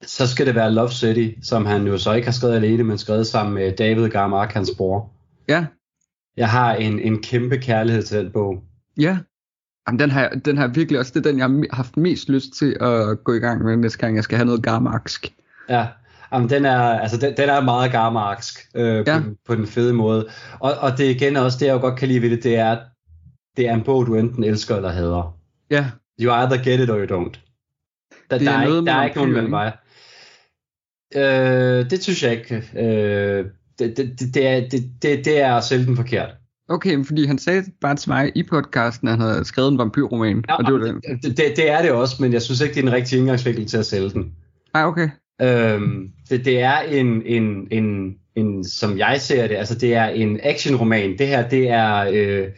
[0.03, 2.99] Så skal det være Love City, som han jo så ikke har skrevet alene, men
[2.99, 5.13] skrevet sammen med David Garmark, hans bror.
[5.49, 5.67] Ja,
[6.37, 8.63] Jeg har en, en kæmpe kærlighed til den bog.
[8.99, 9.19] ja.
[9.89, 12.53] Jamen, den, har, den har virkelig også, det er den, jeg har haft mest lyst
[12.53, 15.35] til at gå i gang med næste gang, jeg skal have noget garmarksk.
[15.69, 15.87] Ja,
[16.33, 19.19] Jamen, den er, altså, den, den er meget garmarksk øh, Ja.
[19.19, 20.29] på, den- på den fede måde.
[20.61, 22.57] Og, og det er igen også det, jeg jo godt kan lide ved det, det
[22.57, 22.79] er,
[23.57, 25.39] det er en bog, du enten elsker eller hader.
[25.71, 25.87] Ja,
[26.21, 27.39] You either get it or you don't.
[28.31, 29.73] Der, Det er der, er, noget ikke, der er ikke nogen mellem veje.
[31.17, 32.55] Øh, det synes jeg ikke.
[32.77, 33.45] Øh,
[33.79, 36.31] det, det, det, det, er, det, det, det er den forkert.
[36.69, 39.79] okay, men fordi han sagde bare til mig i podcasten, at han havde skrevet en
[39.79, 41.01] vampyrroman, ja, og det var den.
[41.23, 43.67] det, det, det er det også, men jeg synes ikke, det er den rigtige indgangsvinkel
[43.67, 44.33] til at sælge den.
[44.75, 45.09] Nej, okay.
[45.43, 50.07] Øhm, det, det er en, en, en, en, som jeg ser det, altså det er
[50.07, 51.19] en actionroman.
[51.19, 52.49] Det her, det er øh,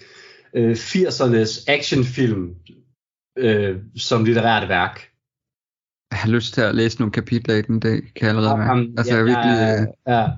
[0.55, 2.55] øh, 80'ernes actionfilm
[3.39, 5.01] øh, som litterært værk.
[6.11, 8.93] Jeg har lyst til at læse nogle kapitler i den dag, kan jeg allerede mærke.
[8.99, 9.53] Altså, jeg er virkelig...
[9.53, 10.29] øh, ja, ja.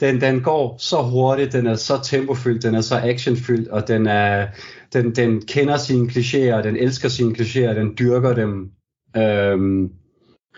[0.00, 4.06] Den, den går så hurtigt, den er så tempofyldt, den er så actionfyldt, og den,
[4.06, 4.46] er,
[4.92, 8.70] den, den kender sine klichéer, den elsker sine klichéer, den dyrker dem.
[9.16, 9.90] Øhm,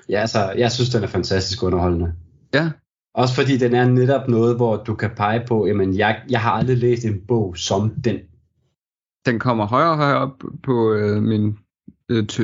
[0.09, 2.13] ja, altså, jeg synes, den er fantastisk underholdende.
[2.55, 2.71] Ja,
[3.15, 6.51] Også fordi den er netop noget, hvor du kan pege på, jamen jeg, jeg har
[6.51, 8.17] aldrig læst en bog som den.
[9.27, 11.59] den kommer højere og højere op på øh, min
[12.11, 12.43] øh, to.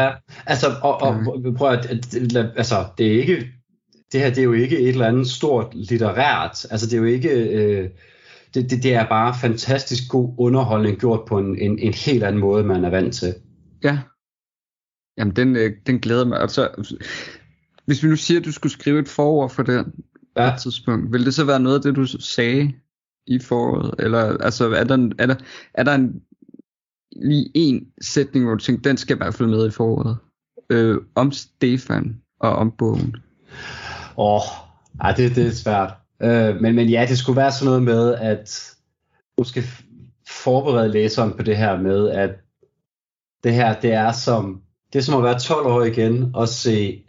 [0.00, 0.10] Ja,
[0.46, 1.14] altså, og, og
[1.56, 3.46] prøv at, at- at- altså, det er ikke,
[4.12, 7.04] det her det er jo ikke et eller andet stort litterært, altså det er jo
[7.04, 7.90] ikke, øh,
[8.54, 12.40] det, det, det er bare fantastisk god underholdning gjort på en, en, en helt anden
[12.40, 13.34] måde, man er vant til.
[13.84, 13.98] Ja.
[15.18, 16.40] Jamen, den, øh, den glæder mig.
[16.40, 16.68] Altså,
[17.86, 20.04] hvis vi nu siger, at du skulle skrive et forord for den
[20.36, 20.50] ja.
[20.50, 22.72] på et tidspunkt, vil det så være noget af det, du sagde
[23.26, 23.94] i foråret?
[23.98, 25.34] Eller altså, er der, er der,
[25.74, 26.22] er der en,
[27.16, 30.16] lige en sætning, hvor du tænker, den skal i hvert fald med i foråret?
[30.70, 33.16] Øh, om Stefan og om bogen.
[34.16, 34.40] Åh,
[35.00, 35.94] ej, det, det er svært.
[36.22, 38.74] Øh, men, men ja, det skulle være sådan noget med, at
[39.38, 39.64] du skal
[40.28, 42.30] forberede læseren på det her med, at
[43.44, 44.62] det her, det er som,
[44.94, 47.02] det er som at være 12 år igen og se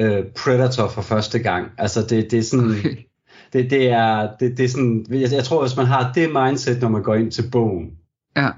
[0.00, 1.66] øh, Predator for første gang.
[1.78, 2.96] Altså det, det er sådan, Okay.
[3.52, 6.80] det, det er, det, det er sådan, jeg, jeg tror, hvis man har det mindset,
[6.80, 7.90] når man går ind til bogen,
[8.36, 8.48] Ja.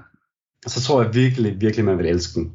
[0.67, 2.51] så tror jeg virkelig, virkelig, man vil elske den.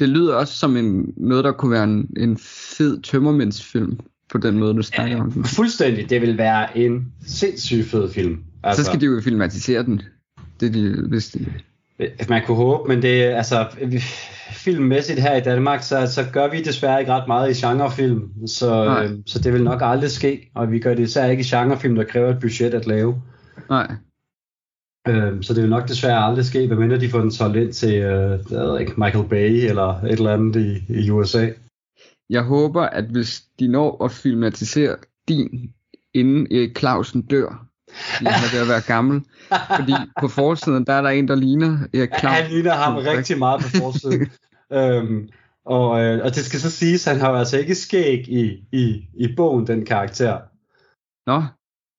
[0.00, 2.36] Det lyder også som en, noget, der kunne være en, en
[2.76, 3.98] fed tømmermændsfilm,
[4.30, 5.44] på den måde, du snakker om den.
[5.44, 8.38] Fuldstændig, det vil være en sindssygt fed film.
[8.62, 10.02] Altså, så skal de jo filmatisere den.
[10.60, 11.46] Det er de, hvis de,
[12.28, 13.66] Man kunne håbe, men det altså
[14.50, 18.84] filmmæssigt her i Danmark, så, så gør vi desværre ikke ret meget i genrefilm, så,
[18.84, 19.04] Nej.
[19.04, 21.94] øh, så det vil nok aldrig ske, og vi gør det især ikke i genrefilm,
[21.94, 23.22] der kræver et budget at lave.
[23.68, 23.90] nej.
[25.08, 27.94] Øh, så det vil nok desværre aldrig ske, medmindre de får den solgt ind til
[27.94, 30.56] øh, jeg ved ikke, Michael Bay eller et eller andet
[30.88, 31.48] i, i USA.
[32.30, 34.96] Jeg håber, at hvis de når at filmatisere
[35.28, 35.72] din,
[36.14, 37.67] inden Erik Clausen dør,
[38.14, 39.22] fordi han er ved at være gammel,
[39.76, 42.42] fordi på forsiden, der er der en, der ligner Erik Clausen.
[42.42, 44.28] Han ligner ham rigtig meget på forsiden.
[44.72, 45.28] øhm,
[45.66, 48.64] og, øh, og det skal så siges, at han har jo altså ikke skæg i,
[48.72, 50.38] i, i bogen, den karakter.
[51.30, 51.42] Nå,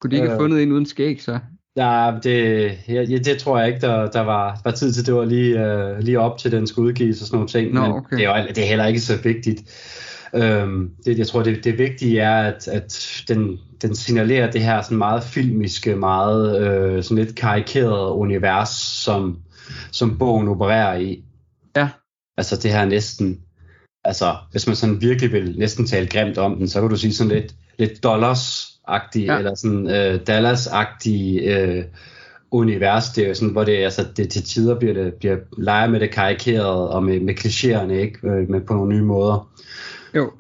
[0.02, 0.40] kunne de ikke have Øh.
[0.40, 1.40] fundet en uden skæg, så?
[1.76, 5.06] Ja, det, ja, det tror jeg ikke, der, der var, var tid til.
[5.06, 7.74] Det var lige, øh, lige op til, den skulle udgives og sådan nogle ting.
[7.74, 8.18] Nå, men okay.
[8.18, 9.62] det, er jo, det er heller ikke så vigtigt.
[10.36, 14.82] Øhm, det, jeg tror, det, det vigtige er, at, at den, den signalerer det her
[14.82, 18.70] sådan meget filmiske, meget øh, sådan lidt karikerede univers,
[19.04, 19.38] som,
[19.92, 21.24] som bogen opererer i.
[21.76, 21.90] Ja.
[22.38, 23.40] Altså det her næsten,
[24.04, 27.14] altså hvis man sådan virkelig vil næsten tale grimt om den, så kan du sige
[27.14, 29.38] sådan lidt, lidt dollars-agtig, Ja.
[29.38, 31.84] eller sådan øh, Dallas-agtig øh,
[32.52, 35.88] univers, det er jo sådan, hvor det, altså, det til tider bliver, det, bliver leger
[35.88, 38.28] med det karikeret og med, med klichéerne, ikke?
[38.28, 39.50] Øh, med på nogle nye måder.
[40.16, 40.32] Jo,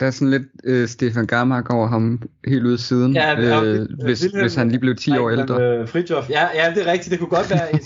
[0.00, 3.80] der er sådan lidt øh, Stefan Garmark over ham helt ude siden, Ja, ja, øh,
[3.80, 5.54] øh, hvis, Wilhelm- hvis han lige blev 10 år Nej, ældre.
[5.58, 7.10] men, Øh, Fridtjof, ja, ja, det er rigtigt.
[7.10, 7.80] Det kunne godt være en,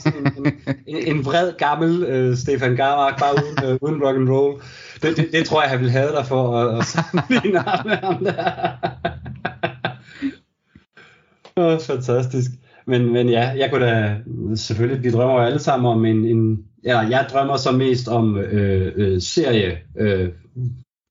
[0.46, 0.52] en,
[0.86, 4.60] en, en vred gammel øh, Stefan Garmark, bare uden, øh, uden rock and roll.
[5.02, 7.96] Det, det, det, tror jeg, han ville have dig for at, at sammenligne ham med
[7.96, 8.34] ham der.
[11.56, 12.50] Åh, fantastisk.
[12.86, 14.16] Men, men ja, jeg kunne da
[14.54, 18.36] selvfølgelig, vi drømmer jo alle sammen om en, en ja, jeg drømmer så mest om
[18.38, 19.78] øh, øh, serie.
[19.98, 20.28] Øh,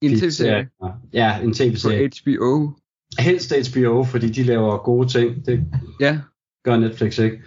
[0.01, 0.23] En serie.
[0.29, 0.67] tv-serie
[1.13, 2.09] Ja, en på tv-serie.
[2.23, 2.69] HBO.
[3.19, 5.45] Helst HBO, fordi de laver gode ting.
[5.45, 5.63] Det
[5.99, 6.19] Ja,
[6.65, 7.41] gør Netflix ikke.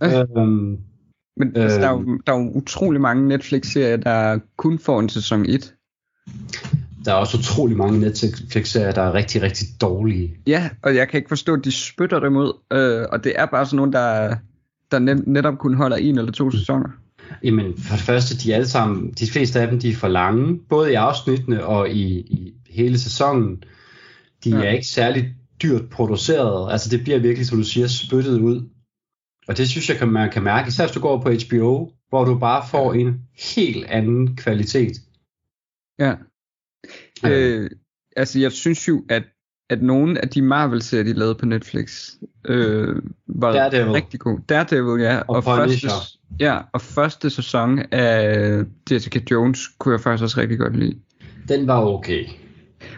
[0.00, 0.20] Ja.
[0.36, 0.78] Øhm,
[1.36, 2.10] men øh, altså, der, er Øhm.
[2.10, 5.74] jo, der er jo utrolig mange Netflix-serier, der kun får en sæson 1.
[7.04, 10.36] der er også utrolig mange Netflix-serier, der er rigtig, rigtig dårlige.
[10.46, 12.52] Ja, og jeg kan ikke forstå, at de spytter dem ud.
[12.72, 14.36] Øh, og det er bare sådan nogle, der,
[14.90, 16.88] der net, netop kun holder en eller to sæsoner.
[17.44, 20.60] Jamen, for det første, de alle sammen, de fleste af dem, de er for lange,
[20.68, 23.62] både i afsnittene og i, i hele sæsonen.
[24.44, 24.56] De Ja.
[24.56, 28.68] er ikke særlig dyrt produceret, altså det bliver virkelig, som du siger, spyttet ud.
[29.48, 32.24] Og det synes jeg, kan, man kan mærke, især hvis du går på HBO, hvor
[32.24, 33.22] du bare får en
[33.54, 34.96] helt anden kvalitet.
[35.98, 36.14] Ja.
[37.26, 37.70] Øh,
[38.16, 39.22] altså, jeg synes jo, at,
[39.70, 42.10] at nogle af de Marvel-serier, de lavede på Netflix,
[42.44, 42.96] øh,
[43.26, 43.92] var Daredevil.
[43.92, 44.42] rigtig gode.
[44.48, 45.18] Daredevil, ja.
[45.28, 45.88] Og Punisher.
[45.90, 50.98] første, ja, og første sæson af Jessica Jones kunne jeg faktisk også rigtig godt lide.
[51.48, 52.24] Den var okay.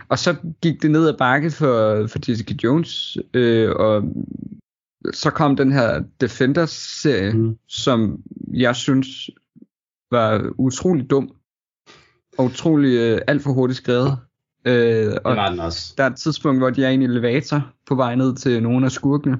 [0.09, 4.03] Og så gik det ned ad bakke for, for Jessica Jones, øh, og
[5.13, 7.57] så kom den her Defenders-serie, Mm.
[7.69, 8.19] som
[8.53, 9.31] jeg synes
[10.11, 11.31] var utrolig dum,
[12.39, 14.17] og utrolig øh, alt for hurtigt skrevet.
[14.65, 15.95] Øh, Det og var den også.
[15.99, 18.87] der er et tidspunkt, hvor de er i en elevator på vej ned til nogle
[18.87, 19.39] af skurkene,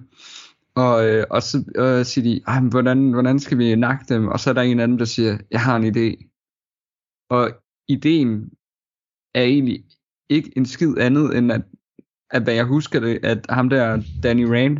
[0.75, 4.29] og, øh, og så øh, siger de, "Ej, men hvordan, hvordan skal vi nakke dem?
[4.29, 6.27] Og så er der en af dem, der siger, jeg har en idé.
[7.31, 7.51] Og
[7.89, 8.51] ideen
[9.35, 9.85] er egentlig
[10.31, 11.63] ikke en skid andet, end at,
[12.31, 14.79] at hvad jeg husker det, at ham der, Danny Rand,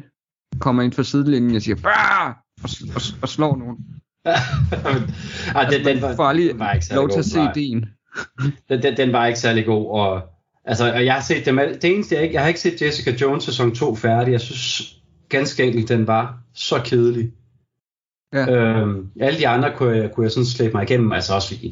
[0.61, 2.35] kommer ind fra sidelinjen og siger, Bah!
[2.65, 3.77] Og, og, og slår nogen.
[5.57, 7.87] ah, den, den, Man var, får aldrig den var særlig lov til at se ideen.
[8.69, 10.23] den, den, den var ikke særlig god, og,
[10.65, 13.15] altså, og jeg har set dem, det eneste jeg ikke, jeg har ikke set Jessica
[13.21, 14.97] Jones sæson 2 færdig, jeg synes
[15.29, 17.33] ganske enkelt, den var så kedelig.
[18.33, 18.47] Ja.
[18.51, 21.71] Øhm, alle de andre kunne jeg, kunne jeg sådan slæbe mig igennem, altså også, jeg,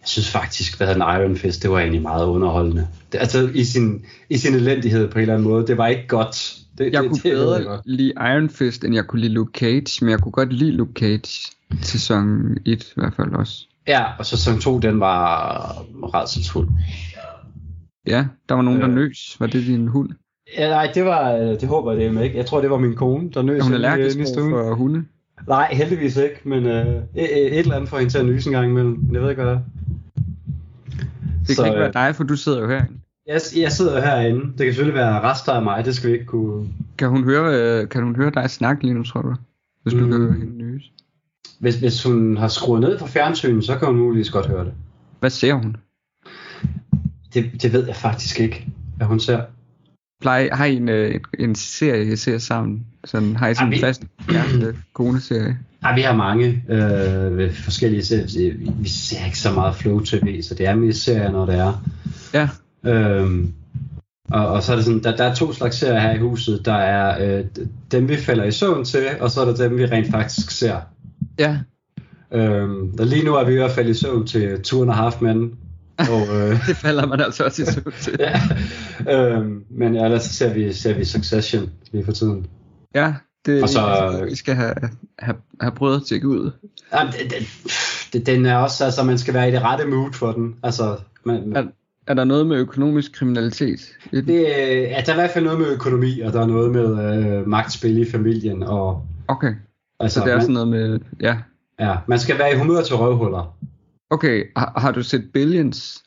[0.00, 2.88] jeg synes faktisk, hvad den Iron Fist, det var egentlig meget underholdende.
[3.12, 6.06] Det, altså i sin, i sin elendighed på en eller anden måde, det var ikke
[6.08, 6.56] godt.
[6.78, 7.80] Det, Jeg det, kunne det, jeg bedre godt.
[7.84, 10.92] lide Iron Fist, end jeg kunne lide Luke Cage, men jeg kunne godt lide Luke
[10.98, 11.52] Cage
[11.82, 13.66] sæson 1 i hvert fald også.
[13.90, 15.72] Ja, og så sæson 2, den var
[16.14, 16.68] redselsfuld.
[18.06, 18.94] Ja, der var nogen, der Øh.
[18.94, 19.36] nøs.
[19.40, 20.10] Var det din hund?
[20.58, 22.36] Ja, nej, det var, øh, det håber jeg det med ikke.
[22.36, 25.04] Jeg tror, det var min kone, der nøs Er hun inde i- allergisk for hunde?
[25.48, 28.52] Nej, heldigvis ikke, men øh, et, et eller andet får hende til at nyse en
[28.54, 29.08] gang imellem.
[29.12, 29.64] Jeg ved ikke, hvad det er.
[31.48, 32.92] Det Så, kan ikke øh, være dig, for du sidder jo herinde.
[33.26, 34.40] Jeg, jeg sidder jo herinde.
[34.40, 36.68] Det kan selvfølgelig være rester af mig, det skal vi ikke kunne...
[36.98, 39.34] Kan hun høre, øh, kan hun høre dig snakke lige nu, tror du?
[39.82, 40.10] Hvis du Mm.
[40.10, 40.92] kan høre hende nys.
[41.60, 44.72] Hvis, hvis hun har skruet ned for fjernsynet, så kan hun muligvis godt høre det.
[45.20, 45.76] Hvad ser hun?
[47.34, 49.40] Det, det ved jeg faktisk ikke, hvad hun ser.
[50.20, 52.86] Plejer, har I en, øh, en, en serie, I ser sammen?
[53.04, 55.58] Sådan, har I sådan en vi- fast kæreste koneserie?
[55.82, 58.26] Ja, vi har mange øh, forskellige serier.
[58.58, 61.54] Vi, vi ser ikke så meget Flow TV, så det er mest serier, når det
[61.58, 61.84] er.
[62.34, 62.48] Ja,
[62.84, 63.52] Øhm,
[64.30, 66.62] og, og så er det sådan, der, der er to slags serier her i huset.
[66.64, 67.44] Der er øh,
[67.92, 70.76] dem, vi falder i søvn til, og så er der dem, vi rent faktisk ser.
[71.40, 71.58] Ja.
[72.32, 74.94] Øhm, og lige nu er vi i hvert fald i søvn til Two and a
[74.94, 75.56] Half Men.
[75.98, 78.16] Og, øh, Det falder man altså også i søvn til.
[79.06, 82.46] ja, øhm, men ellers så ser vi, ser vi Succession lige for tiden.
[82.94, 83.14] Ja,
[83.46, 84.74] det Og så- vi skal have,
[85.18, 86.50] have, have prøvet at tjekke ud.
[86.94, 87.48] Jamen, det, det,
[88.12, 90.54] det, den er også, altså man skal være i det rette mood for den.
[90.62, 91.64] Altså, man, Er,
[92.06, 93.80] er der noget med økonomisk kriminalitet?
[94.12, 97.14] det, ja, der er i hvert fald noget med økonomi, og der er noget med
[97.38, 98.62] øh, magtspil i familien.
[98.62, 99.54] Og, Okay,
[100.00, 100.98] altså, så det er man, sådan noget med...
[101.20, 101.36] Ja.
[101.80, 103.56] ja, man skal være i humør til røvhuller.
[104.10, 106.02] Okay, har, har du set Billions?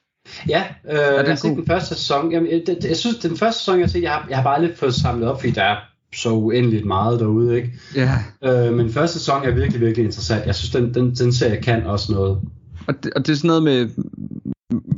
[0.50, 2.32] Ja, øh, jeg har den set den første sæson.
[2.32, 4.44] Jamen, jeg, det, jeg synes, den første sæson, jeg har set, jeg har, jeg har
[4.44, 5.76] bare lidt fået samlet op, fordi der er
[6.16, 7.74] så uendeligt meget derude, ikke?
[7.96, 8.10] Ja.
[8.68, 10.46] Øh, men første sæson er virkelig, virkelig interessant.
[10.46, 12.40] Jeg synes, den, den, den serie kan også noget.
[12.88, 13.90] Og det, og det er sådan noget med...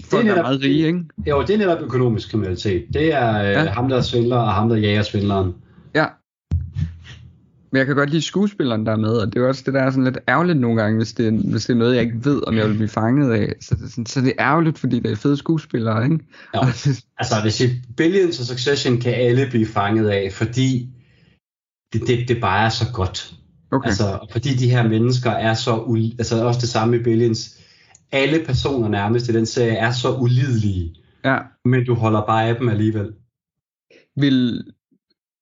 [0.10, 1.00] Folk er, netop- meget rige, ikke?
[1.28, 2.86] Jo, det er netop økonomisk kriminalitet.
[2.94, 3.66] Det er øh, Ja.
[3.66, 5.54] ham, der er svindler, og ham, der jager svindleren.
[7.76, 7.80] Ja.
[7.80, 9.82] Men jeg kan godt lide skuespilleren der er med, og det er også det, der
[9.82, 12.26] er sådan lidt ærgerligt nogle gange, hvis det, er, hvis det er noget, jeg ikke
[12.26, 13.54] ved, om jeg vil blive fanget af.
[13.62, 16.20] Så det, sådan, så det er ærgerligt, fordi det er fede skuespillere, ikke?
[16.56, 16.62] Jo.
[17.18, 17.68] Altså, hvis i
[17.98, 20.90] Billions og Succession kan alle blive fanget af, fordi
[21.94, 23.34] det, det, det bare er så godt.
[23.72, 23.88] Okay.
[23.88, 27.60] Altså, fordi de her mennesker er så, ul- altså også det samme i Billions,
[28.12, 30.96] alle personer nærmest i den serie er så ulidelige,
[31.26, 31.38] ja.
[31.66, 33.14] men du holder bare af dem alligevel.
[34.16, 34.64] Vil,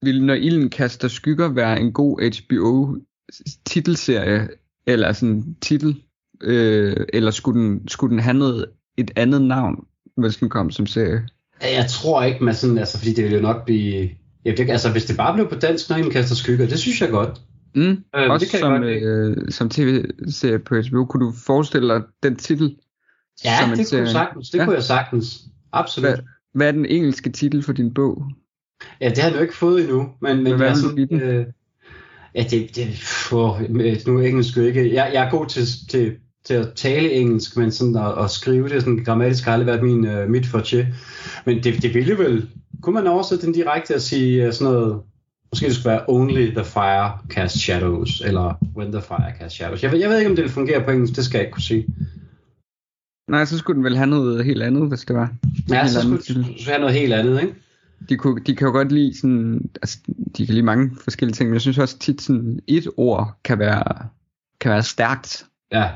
[0.03, 2.95] vil Når Ilden kaster skygger være en god HBO
[3.65, 4.47] titelserie,
[4.87, 6.01] eller sådan titel,
[6.41, 8.65] øh, eller skulle den, skulle den have noget,
[8.97, 9.85] et andet navn,
[10.17, 11.27] hvis den kom som serie?
[11.61, 14.09] Jeg tror ikke, man sådan, altså, fordi det ville jo nok blive...
[14.45, 17.01] Ja, det, altså, hvis det bare blev på dansk, når Ilden kaster skygger, det synes
[17.01, 17.41] jeg godt.
[17.75, 17.97] Mm, Øh,
[18.31, 21.05] også det kan jeg som, øh, som tv-serie på HBO.
[21.05, 22.75] Kunne du forestille dig den titel?
[23.45, 24.03] Ja, som en det kunne, serie?
[24.03, 24.65] jeg sagtens, det Ja.
[24.65, 25.39] kunne jeg sagtens.
[25.71, 26.09] Absolut.
[26.09, 26.17] Hvad,
[26.53, 28.25] hvad er den engelske titel for din bog?
[29.01, 31.21] Ja, det har jeg jo ikke fået endnu, men, men hvad er sådan, den?
[31.21, 31.45] øh,
[32.35, 32.97] ja, det, det
[33.29, 33.61] for,
[34.07, 36.15] nu er engelsk jo ikke, jeg, jeg er god til, til,
[36.45, 39.83] til at tale engelsk, men sådan at, at skrive det sådan grammatisk har aldrig været
[39.83, 40.93] min, uh, mit fortje.
[41.45, 42.49] Men det, det ville vel,
[42.81, 45.01] kunne man oversætte den direkte og sige uh, sådan noget,
[45.51, 49.83] måske det skulle være Only the Fire Cast Shadows, eller When the Fire Cast Shadows.
[49.83, 51.53] Jeg ved, jeg ved ikke, om det vil fungere på engelsk, det skal jeg ikke
[51.53, 51.85] kunne sige.
[53.29, 55.33] Nej, så skulle den vel have noget helt andet, hvis det var.
[55.69, 57.53] Ja, så skulle det have noget helt andet, ikke?
[58.09, 59.97] De, kunne, de kan jo godt lide sådan, altså,
[60.37, 63.59] de kan lide mange forskellige ting, men jeg synes også tit sådan et ord kan
[63.59, 64.07] være,
[64.59, 65.45] kan være stærkt.
[65.71, 65.89] Ja,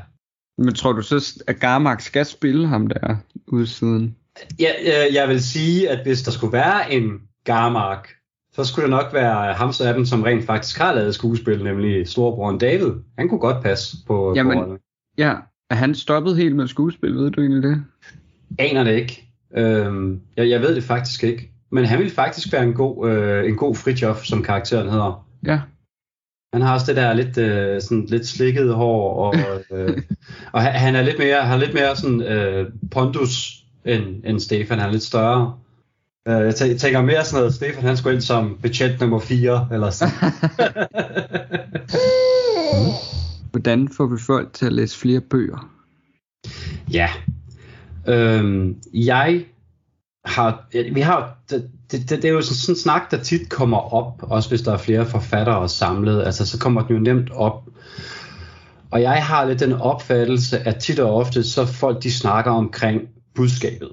[0.58, 4.16] Men tror du så, at Garmark skal spille ham der ude siden?
[4.60, 8.08] Ja, øh, jeg vil sige, at hvis der skulle være en Garmark,
[8.52, 11.64] så skulle det nok være ham så af dem, som rent faktisk har lavet skuespil,
[11.64, 12.92] nemlig storebroren David.
[13.18, 14.78] Han kunne godt passe på Jamen- på.
[15.18, 15.34] Ja,
[15.70, 17.84] er han stoppet helt med skuespil, ved du egentlig det?
[18.58, 19.28] Aner det ikke.
[19.56, 21.52] Øhm, jeg, jeg ved det faktisk ikke.
[21.70, 25.26] Men han ville faktisk være en god, øh, en god Fridtjof, som karakteren hedder.
[25.46, 25.60] Ja.
[26.52, 29.34] Han har også det der lidt, øh, sådan lidt slikket hår, og,
[29.78, 30.02] øh,
[30.52, 34.78] og han, er lidt mere, har lidt mere sådan, øh, pondus end, end Stefan.
[34.78, 35.54] Han er lidt større.
[36.28, 39.68] Øh, jeg tæ- tænker mere sådan noget, Stefan han skulle ind som betjent nummer 4,
[39.72, 40.14] eller sådan.
[43.50, 45.70] Hvordan får vi folk til at læse flere bøger?
[46.92, 47.08] Ja.
[48.08, 49.44] Øhm, jeg
[50.24, 53.94] har, vi har, det, det, det er jo sådan, sådan en snak, der tit kommer
[53.94, 57.68] op, også hvis der er flere forfattere samlet, altså så kommer den jo nemt op.
[58.90, 63.00] Og jeg har lidt den opfattelse, at tit og ofte, så folk de snakker omkring
[63.34, 63.88] budskabet.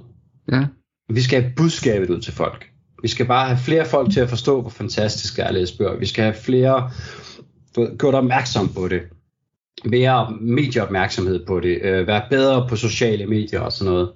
[0.52, 0.66] Ja.
[1.10, 2.66] Vi skal have budskabet ud til folk.
[3.02, 6.00] Vi skal bare have flere folk til at forstå, hvor fantastisk er at læse bøger.
[6.00, 6.92] Vi skal have flere
[7.98, 9.02] gjort opmærksom på det.
[9.86, 11.80] Mere medieopmærksomhed på det.
[11.82, 14.12] Øh, være bedre på sociale medier og sådan noget.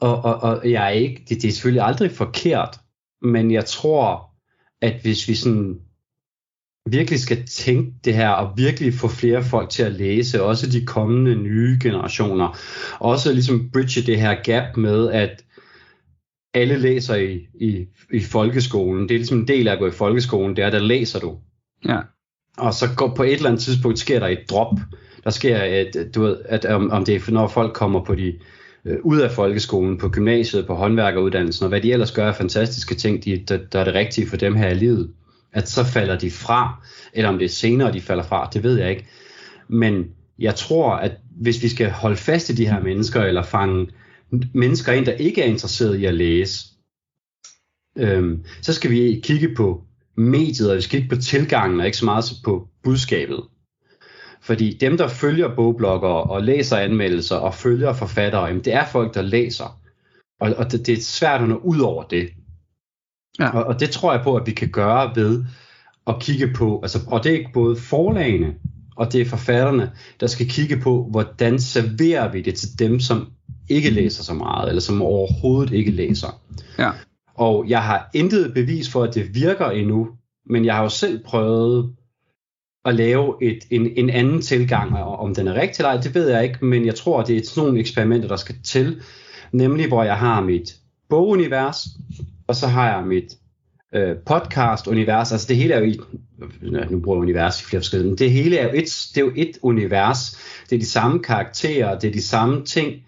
[0.00, 2.80] Og, og, og jeg er ikke, det, det er selvfølgelig aldrig forkert,
[3.22, 4.30] men jeg tror,
[4.80, 5.80] at hvis vi sådan
[6.90, 10.86] virkelig skal tænke det her og virkelig få flere folk til at læse, også de
[10.86, 12.58] kommende nye generationer,
[13.00, 15.44] også ligesom bridge det her gap med, at
[16.54, 19.08] alle læser i, i, i folkeskolen.
[19.08, 21.38] Det er ligesom en del af at gå i folkeskolen, det er, der læser du.
[21.88, 22.00] Ja.
[22.58, 24.72] Og så går på et eller andet tidspunkt sker der et drop.
[25.24, 28.38] Der sker et, du ved, at om, om det er når folk kommer på de
[28.86, 32.94] øh, ud af folkeskolen, på gymnasiet, på håndværkeruddannelsen, og hvad de ellers gør af fantastiske
[32.94, 35.10] ting, de, der, der er det rigtige for dem her i livet,
[35.52, 38.78] at så falder de fra, eller om det er senere, de falder fra, det ved
[38.78, 39.06] jeg ikke.
[39.68, 40.04] Men
[40.38, 43.88] jeg tror, at hvis vi skal holde fast i de her mennesker, eller fange
[44.54, 46.66] mennesker ind, der ikke er interesseret i at læse,
[47.98, 49.82] øhm, så skal vi kigge på
[50.16, 53.40] mediet, og vi skal kigge på tilgangen, og ikke så meget på budskabet.
[54.46, 59.14] Fordi dem, der følger bogblogger og læser anmeldelser og følger forfattere, jamen, det er folk,
[59.14, 59.80] der læser.
[60.40, 62.28] Og, og det, det er svært at nå ud over det.
[63.38, 63.48] Ja.
[63.48, 65.44] Og, og det tror jeg på, at vi kan gøre ved
[66.06, 68.54] at kigge på, altså, og det er ikke både forlagene,
[68.96, 73.32] og det er forfatterne, der skal kigge på, hvordan serverer vi det til dem, som
[73.68, 76.40] ikke læser så meget, eller som overhovedet ikke læser.
[76.78, 76.90] Ja.
[77.34, 80.08] Og jeg har intet bevis for, at det virker endnu,
[80.50, 81.95] men jeg har jo selv prøvet
[82.86, 86.14] at lave et, en, en anden tilgang, og om den er rigtig eller ej, det
[86.14, 89.00] ved jeg ikke, men jeg tror, det er sådan nogle eksperimenter, der skal til,
[89.52, 90.76] nemlig hvor jeg har mit
[91.08, 91.86] bogunivers,
[92.46, 93.34] og så har jeg mit
[93.94, 95.98] øh, podcast-univers, altså det hele er jo i,
[96.90, 99.24] nu bruger jeg univers i flere forskellige, men det hele er jo et, det er
[99.24, 100.38] jo et univers,
[100.70, 103.02] det er de samme karakterer, det er de samme ting,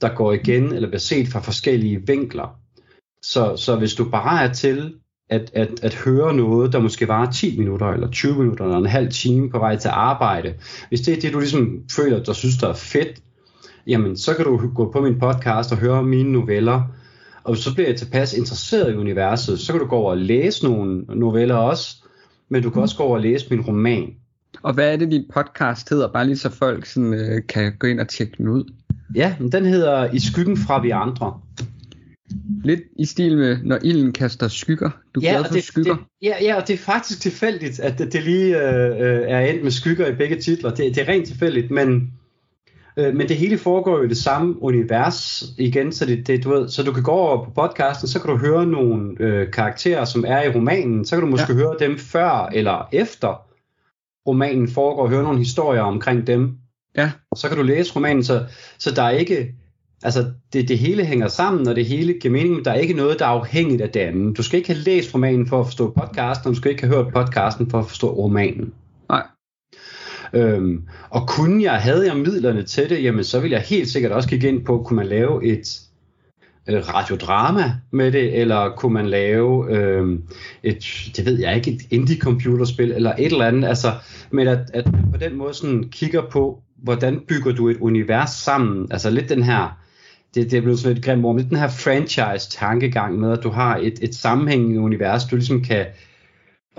[0.00, 2.58] der går igen, eller bliver set fra forskellige vinkler.
[3.22, 4.94] Så, så hvis du bare er til
[5.32, 8.86] at, at, at høre noget, der måske varer 10 minutter, eller 20 minutter, eller en
[8.86, 10.54] halv time på vej til arbejde,
[10.88, 13.22] hvis det er det, du ligesom føler, der synes, der er fedt,
[13.86, 16.82] jamen så kan du gå på min podcast og høre mine noveller,
[17.44, 20.64] og så bliver jeg tilpas interesseret i universet, så kan du gå over og læse
[20.64, 21.96] nogle noveller også,
[22.48, 24.14] men du kan også gå over og læse min roman.
[24.62, 26.12] Og hvad er det, din podcast hedder?
[26.12, 28.72] Bare lige så folk sådan, øh, kan gå ind og tjekke den ud.
[29.14, 31.40] Ja, den hedder I skyggen fra vi andre.
[32.64, 34.90] Lidt i stil med, når ilden kaster skygger.
[35.14, 35.94] Du Ja, glad for det, skygger.
[35.94, 39.40] det, ja, ja, og det er faktisk tilfældigt, at det, det lige øh, øh, er
[39.40, 40.70] endt med skygger i begge titler.
[40.70, 42.12] Det, det er rent tilfældigt, men,
[42.96, 46.50] øh, men det hele foregår jo i det samme univers igen, så, det, det, du
[46.50, 50.04] ved, så du kan gå over på podcasten, så kan du høre nogle øh, karakterer,
[50.04, 51.58] som er i romanen, så kan du måske ja.
[51.58, 53.46] høre dem før eller efter
[54.26, 56.58] romanen foregår, og høre nogle historier omkring dem,
[56.96, 58.46] Ja, og så kan du læse romanen, så,
[58.78, 59.54] så der er ikke,
[60.02, 62.94] altså det, det hele hænger sammen, og det hele giver mening, men der er ikke
[62.94, 64.36] noget, der er afhængigt af det andet.
[64.36, 66.96] Du skal ikke have læst romanen for at forstå podcasten, og du skal ikke have
[66.96, 68.72] hørt podcasten for at forstå romanen.
[69.08, 69.22] nej.
[70.34, 74.12] Øhm, og kunne jeg, havde jeg midlerne til det, jamen så ville jeg helt sikkert
[74.12, 75.80] også kigge ind på, kunne man lave et
[76.68, 80.18] øh, radiodrama med det, eller kunne man lave øh,
[80.62, 83.92] et, det ved jeg ikke, et indie-computerspil, eller et eller andet, altså,
[84.30, 88.30] men at, at man på den måde sådan kigger på, hvordan bygger du et univers
[88.30, 89.78] sammen, altså lidt den her,
[90.34, 93.50] det, det er blevet sådan lidt grimt ord, men den her franchise-tankegang med, at du
[93.50, 95.86] har et, et sammenhængende univers, du ligesom kan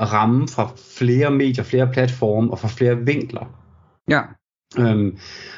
[0.02, 3.60] ramme fra flere medier, flere platforme og fra flere vinkler.
[4.10, 4.22] Ja,
[4.80, 5.18] Øhm,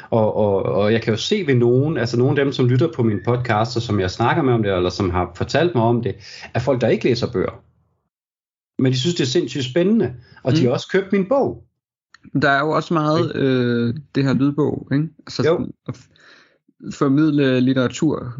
[0.09, 2.91] og, og, og jeg kan jo se ved nogen, altså nogle af dem, som lytter
[2.95, 5.83] på min podcast, og som jeg snakker med om det, eller som har fortalt mig
[5.83, 6.15] om det,
[6.53, 7.63] er folk, der ikke læser bøger.
[8.81, 10.57] Men de synes, det er sindssygt spændende, og mm.
[10.57, 11.63] de har også købt min bog.
[12.41, 15.07] der er jo også meget øh, det her lydbog, ikke?
[15.19, 15.57] Altså Jo.
[15.57, 15.73] sådan
[16.93, 18.33] formidle litteratur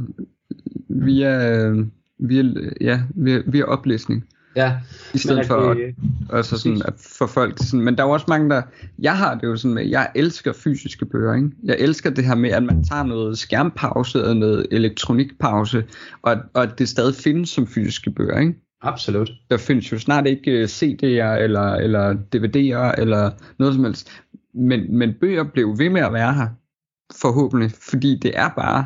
[0.89, 1.85] via, øh,
[2.19, 2.43] via,
[2.81, 4.25] ja, via, via oplæsning.
[4.55, 4.73] Ja,
[5.13, 5.95] I stedet at for det-
[6.33, 8.61] altså sådan, at for folk sådan, men der er jo også mange der
[8.99, 11.49] jeg har det jo sådan med jeg elsker fysiske bøger ikke?
[11.63, 15.83] jeg elsker det her med at man tager noget skærmpause og noget elektronikpause
[16.21, 18.53] og, at- og at det stadig findes som fysiske bøger ikke?
[18.81, 19.31] absolut.
[19.51, 21.05] der findes jo snart ikke øh, CD'er
[21.43, 24.09] eller, eller DVD'er eller noget som helst
[24.53, 26.47] men, men bøger blev ved med at være her
[27.13, 28.85] forhåbentlig fordi det er bare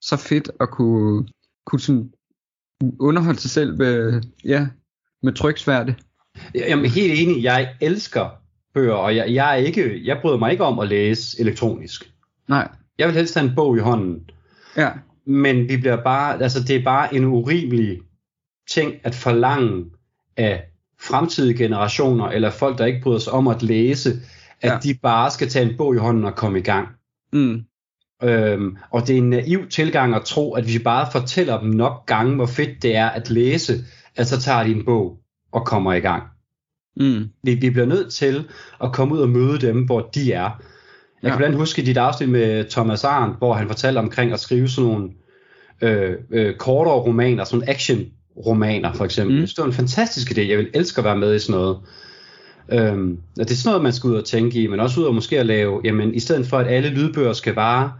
[0.00, 1.28] så fedt at kunne,
[1.66, 2.12] kunne sådan
[2.98, 4.66] underholde sig selv med, ja,
[5.22, 5.96] med tryksværte
[6.54, 8.28] Jamen helt enig, jeg elsker
[8.74, 12.12] bøger, og jeg, jeg, er ikke, jeg bryder mig ikke om at læse elektronisk.
[12.48, 14.30] nej Jeg vil helst have en bog i hånden.
[14.76, 14.90] ja
[15.24, 18.00] Men vi bliver bare, altså det er bare en urimelig
[18.68, 19.90] ting at forlange
[20.36, 20.64] af
[21.00, 24.72] fremtidige generationer, eller folk, der ikke bryder sig om at læse, at Ja.
[24.72, 24.78] ja.
[24.78, 26.88] de bare skal tage en bog i hånden og komme i gang.
[27.32, 27.60] Mm.
[28.22, 31.68] Øhm, og det er en naiv tilgang at tro, at hvis vi bare fortæller dem
[31.70, 33.84] nok gange, hvor fedt det er at læse,
[34.16, 35.18] at så tager de en bog
[35.52, 36.22] og kommer i gang.
[36.96, 37.24] Mm.
[37.42, 38.48] Vi, vi bliver nødt til
[38.84, 40.40] at komme ud og møde dem, hvor de er.
[40.42, 40.52] Jeg
[41.22, 41.28] Ja.
[41.28, 44.90] kan blandt huske dit afsnit med Thomas Arndt, hvor han fortalte omkring at skrive sådan
[44.90, 45.10] nogle
[45.82, 49.36] øh, øh, kortere romaner, sådan action-romaner for eksempel.
[49.40, 49.46] Mm.
[49.46, 50.40] Det var en fantastisk idé.
[50.40, 51.78] Jeg vil elske at være med i sådan noget.
[52.72, 55.06] Øhm, og det er sådan noget, man skal ud og tænke i, men også ud
[55.06, 57.92] og måske at lave, jamen i stedet for at alle lydbøger skal vare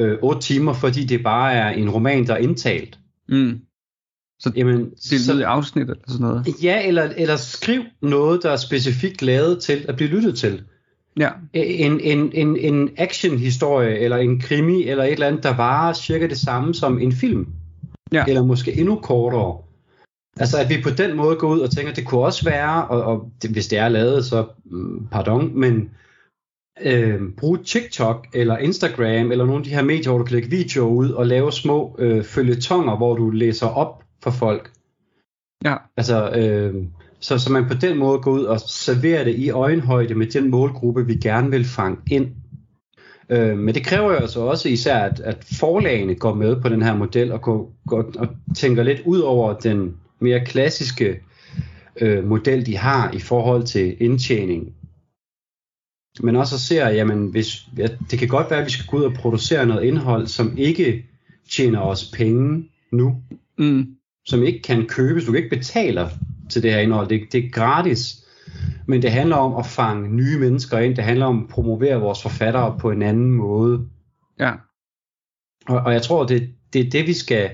[0.00, 2.98] øh, 8 timer, fordi det bare er en roman, der er indtalt.
[3.28, 3.60] Mm.
[4.56, 6.46] Jamen, Det er så, i afsnit eller sådan noget.
[6.62, 10.62] ja, eller, eller skriv noget, der er specifikt lavet til at blive lyttet til.
[11.18, 11.30] Ja.
[11.52, 16.26] en, en, en, en action-historie, eller en krimi, eller et eller andet, der varer cirka
[16.26, 17.46] det samme som en film.
[18.12, 18.24] Ja.
[18.28, 19.58] Eller måske endnu kortere.
[20.40, 23.02] Altså at vi på den måde går ud og tænker, det kunne også være, og,
[23.02, 25.90] og det, hvis det er lavet, så mm, pardon, men
[26.82, 30.50] øh, brug TikTok eller Instagram eller nogle af de her medier, hvor du kan lægge
[30.50, 34.70] videoer ud og lave små øh, følgetonger, hvor du læser op for folk.
[35.64, 35.76] Ja.
[35.96, 36.84] Altså, øh,
[37.20, 40.50] så, så man på den måde går ud og serverer det i øjenhøjde med den
[40.50, 42.28] målgruppe, vi gerne vil fange ind.
[43.30, 46.82] Øh, men det kræver jo altså også især, at, at forlagene går med på den
[46.82, 51.20] her model og, går, går, og tænker lidt ud over den mere klassiske
[52.00, 54.74] øh, model, de har i forhold til indtjening.
[56.20, 59.02] Men også ser, jamen, hvis, ja, det kan godt være, at vi skal gå ud
[59.02, 61.06] og producere noget indhold, som ikke
[61.50, 63.22] tjener os penge nu,
[63.58, 63.96] Mm.
[64.26, 65.24] som ikke kan købes.
[65.24, 66.08] Du kan ikke betale
[66.50, 67.08] til det her indhold.
[67.08, 68.24] Det, det er gratis.
[68.86, 70.96] Men det handler om at fange nye mennesker ind.
[70.96, 73.88] Det handler om at promovere vores forfattere på en anden måde.
[74.38, 74.52] Ja.
[75.68, 77.50] Og, og jeg tror, det, det er det, vi skal,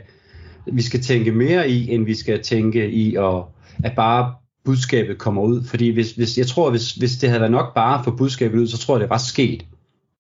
[0.73, 3.45] vi skal tænke mere i, end vi skal tænke i, at,
[3.85, 5.65] at bare budskabet kommer ud.
[5.65, 8.67] Fordi hvis, hvis, jeg tror, hvis, hvis det havde været nok bare for budskabet ud,
[8.67, 9.67] så tror jeg, det var sket.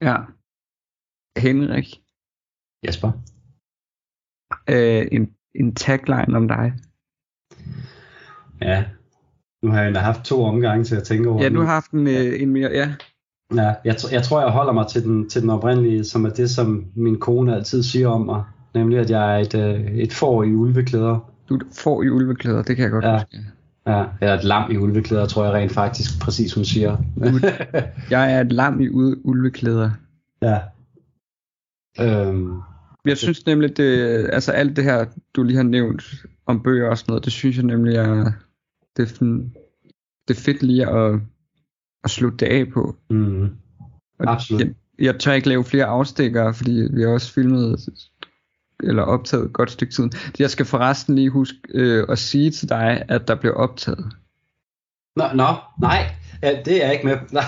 [0.02, 0.16] Ja.
[1.38, 2.00] Henrik,
[2.84, 3.12] Jasper?
[4.68, 6.72] øh, en, en tagline om dig.
[8.62, 8.84] Ja.
[9.62, 11.90] Nu har jeg endda haft to omgange til at tænke over Ja, du har haft
[11.90, 12.94] en, øh, en mere, ja.
[13.54, 16.50] Ja, jeg, jeg tror, jeg holder mig til den, til den oprindelige, som er det,
[16.50, 18.44] som min kone altid siger om mig.
[18.76, 21.32] Nemlig, at jeg er et, øh, et får i ulveklæder.
[21.48, 23.12] Du får i ulveklæder, det kan jeg godt Ja.
[23.14, 23.46] huske.
[23.86, 26.96] Ja, jeg er et lam i ulveklæder, tror jeg rent faktisk, præcis hun siger.
[28.10, 28.88] Jeg er et lam i
[29.24, 29.90] ulveklæder.
[30.42, 30.58] ja.
[32.00, 32.60] Øhm,
[33.04, 33.90] Jeg synes nemlig, det,
[34.32, 35.04] altså alt det her,
[35.36, 36.02] du lige har nævnt
[36.46, 38.32] om bøger og sådan noget, det synes jeg nemlig er,
[38.96, 39.24] det er,
[40.28, 41.20] det er fedt lige at,
[42.04, 42.96] at slutte det af på.
[43.10, 43.42] Mm.
[44.18, 44.60] Og Absolut.
[44.60, 47.78] Jeg, jeg tør ikke lave flere afstikkere, fordi vi har også filmet
[48.82, 50.10] eller optaget et godt stykke tid.
[50.38, 54.04] Jeg skal forresten lige huske øh, at sige til dig, at der blev optaget.
[55.16, 55.46] Nå, nå,
[55.80, 56.06] nej,
[56.42, 57.16] ja, det er jeg ikke med.
[57.32, 57.44] Nej,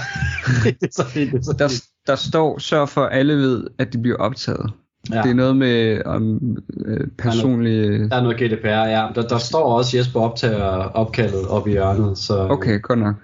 [0.81, 1.33] det er så fint.
[1.33, 1.83] Det er så Der, fint.
[2.07, 4.71] der står, sørg for, at alle ved, at de bliver optaget.
[5.13, 5.23] Ja.
[5.23, 6.41] Det er noget med om
[6.87, 8.09] øh, personlige...
[8.09, 9.07] Der er noget GDPR, ja.
[9.15, 10.65] Der, der står også Jesper optager
[10.95, 12.19] opkaldet op i hjørnet.
[12.19, 13.15] Så, Okay, godt nok.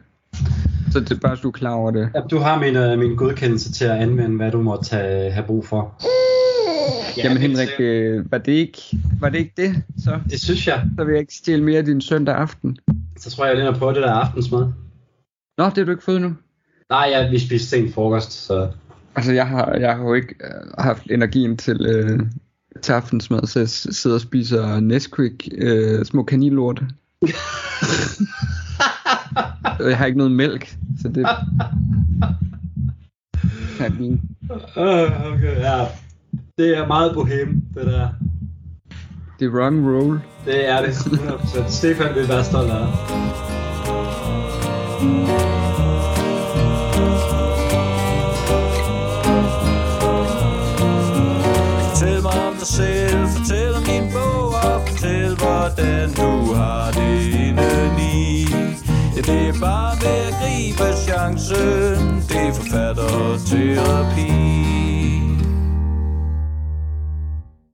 [0.93, 2.09] Så det er bare, så du er klar over det.
[2.15, 5.47] Ja, du har min, uh, min godkendelse til at anvende, hvad du måtte have, have
[5.47, 5.95] brug for.
[7.17, 7.81] Ja, Jamen Henrik, sikkert.
[7.81, 8.79] øh, var, det ikke,
[9.21, 9.83] var det ikke det?
[10.05, 10.85] Så, Det synes jeg.
[10.99, 12.77] så vil jeg ikke stjæle mere din søndag aften.
[13.19, 14.61] Så tror jeg, jeg lige prøve det der aftensmad.
[15.59, 16.35] Nå, det har du ikke fået nu?
[16.91, 18.71] Nej, ja, vi spiste sent frokost, så...
[19.17, 22.21] Altså, jeg har, jeg har jo ikke øh, haft energien til, øh,
[22.83, 26.87] til aftensmad, så jeg sidder og spiser Nesquik, øh, små kanilorte.
[29.81, 31.27] Jeg har ikke noget mælk, så det...
[33.79, 34.21] Det-
[34.77, 35.85] Uh, okay, ja.
[36.59, 38.09] Det er meget bohem, det der.
[39.39, 40.21] Det er and roll.
[40.45, 41.71] Det er det 100%.
[41.71, 42.87] Stefan vil være stolt af.
[51.89, 57.35] Fortæl mig om dig selv, fortæl om din bog og fortæl hvordan du har det
[57.35, 58.47] indeni
[59.17, 64.45] Ja, det er bare ved at gribe chancen, det er forfatterterapi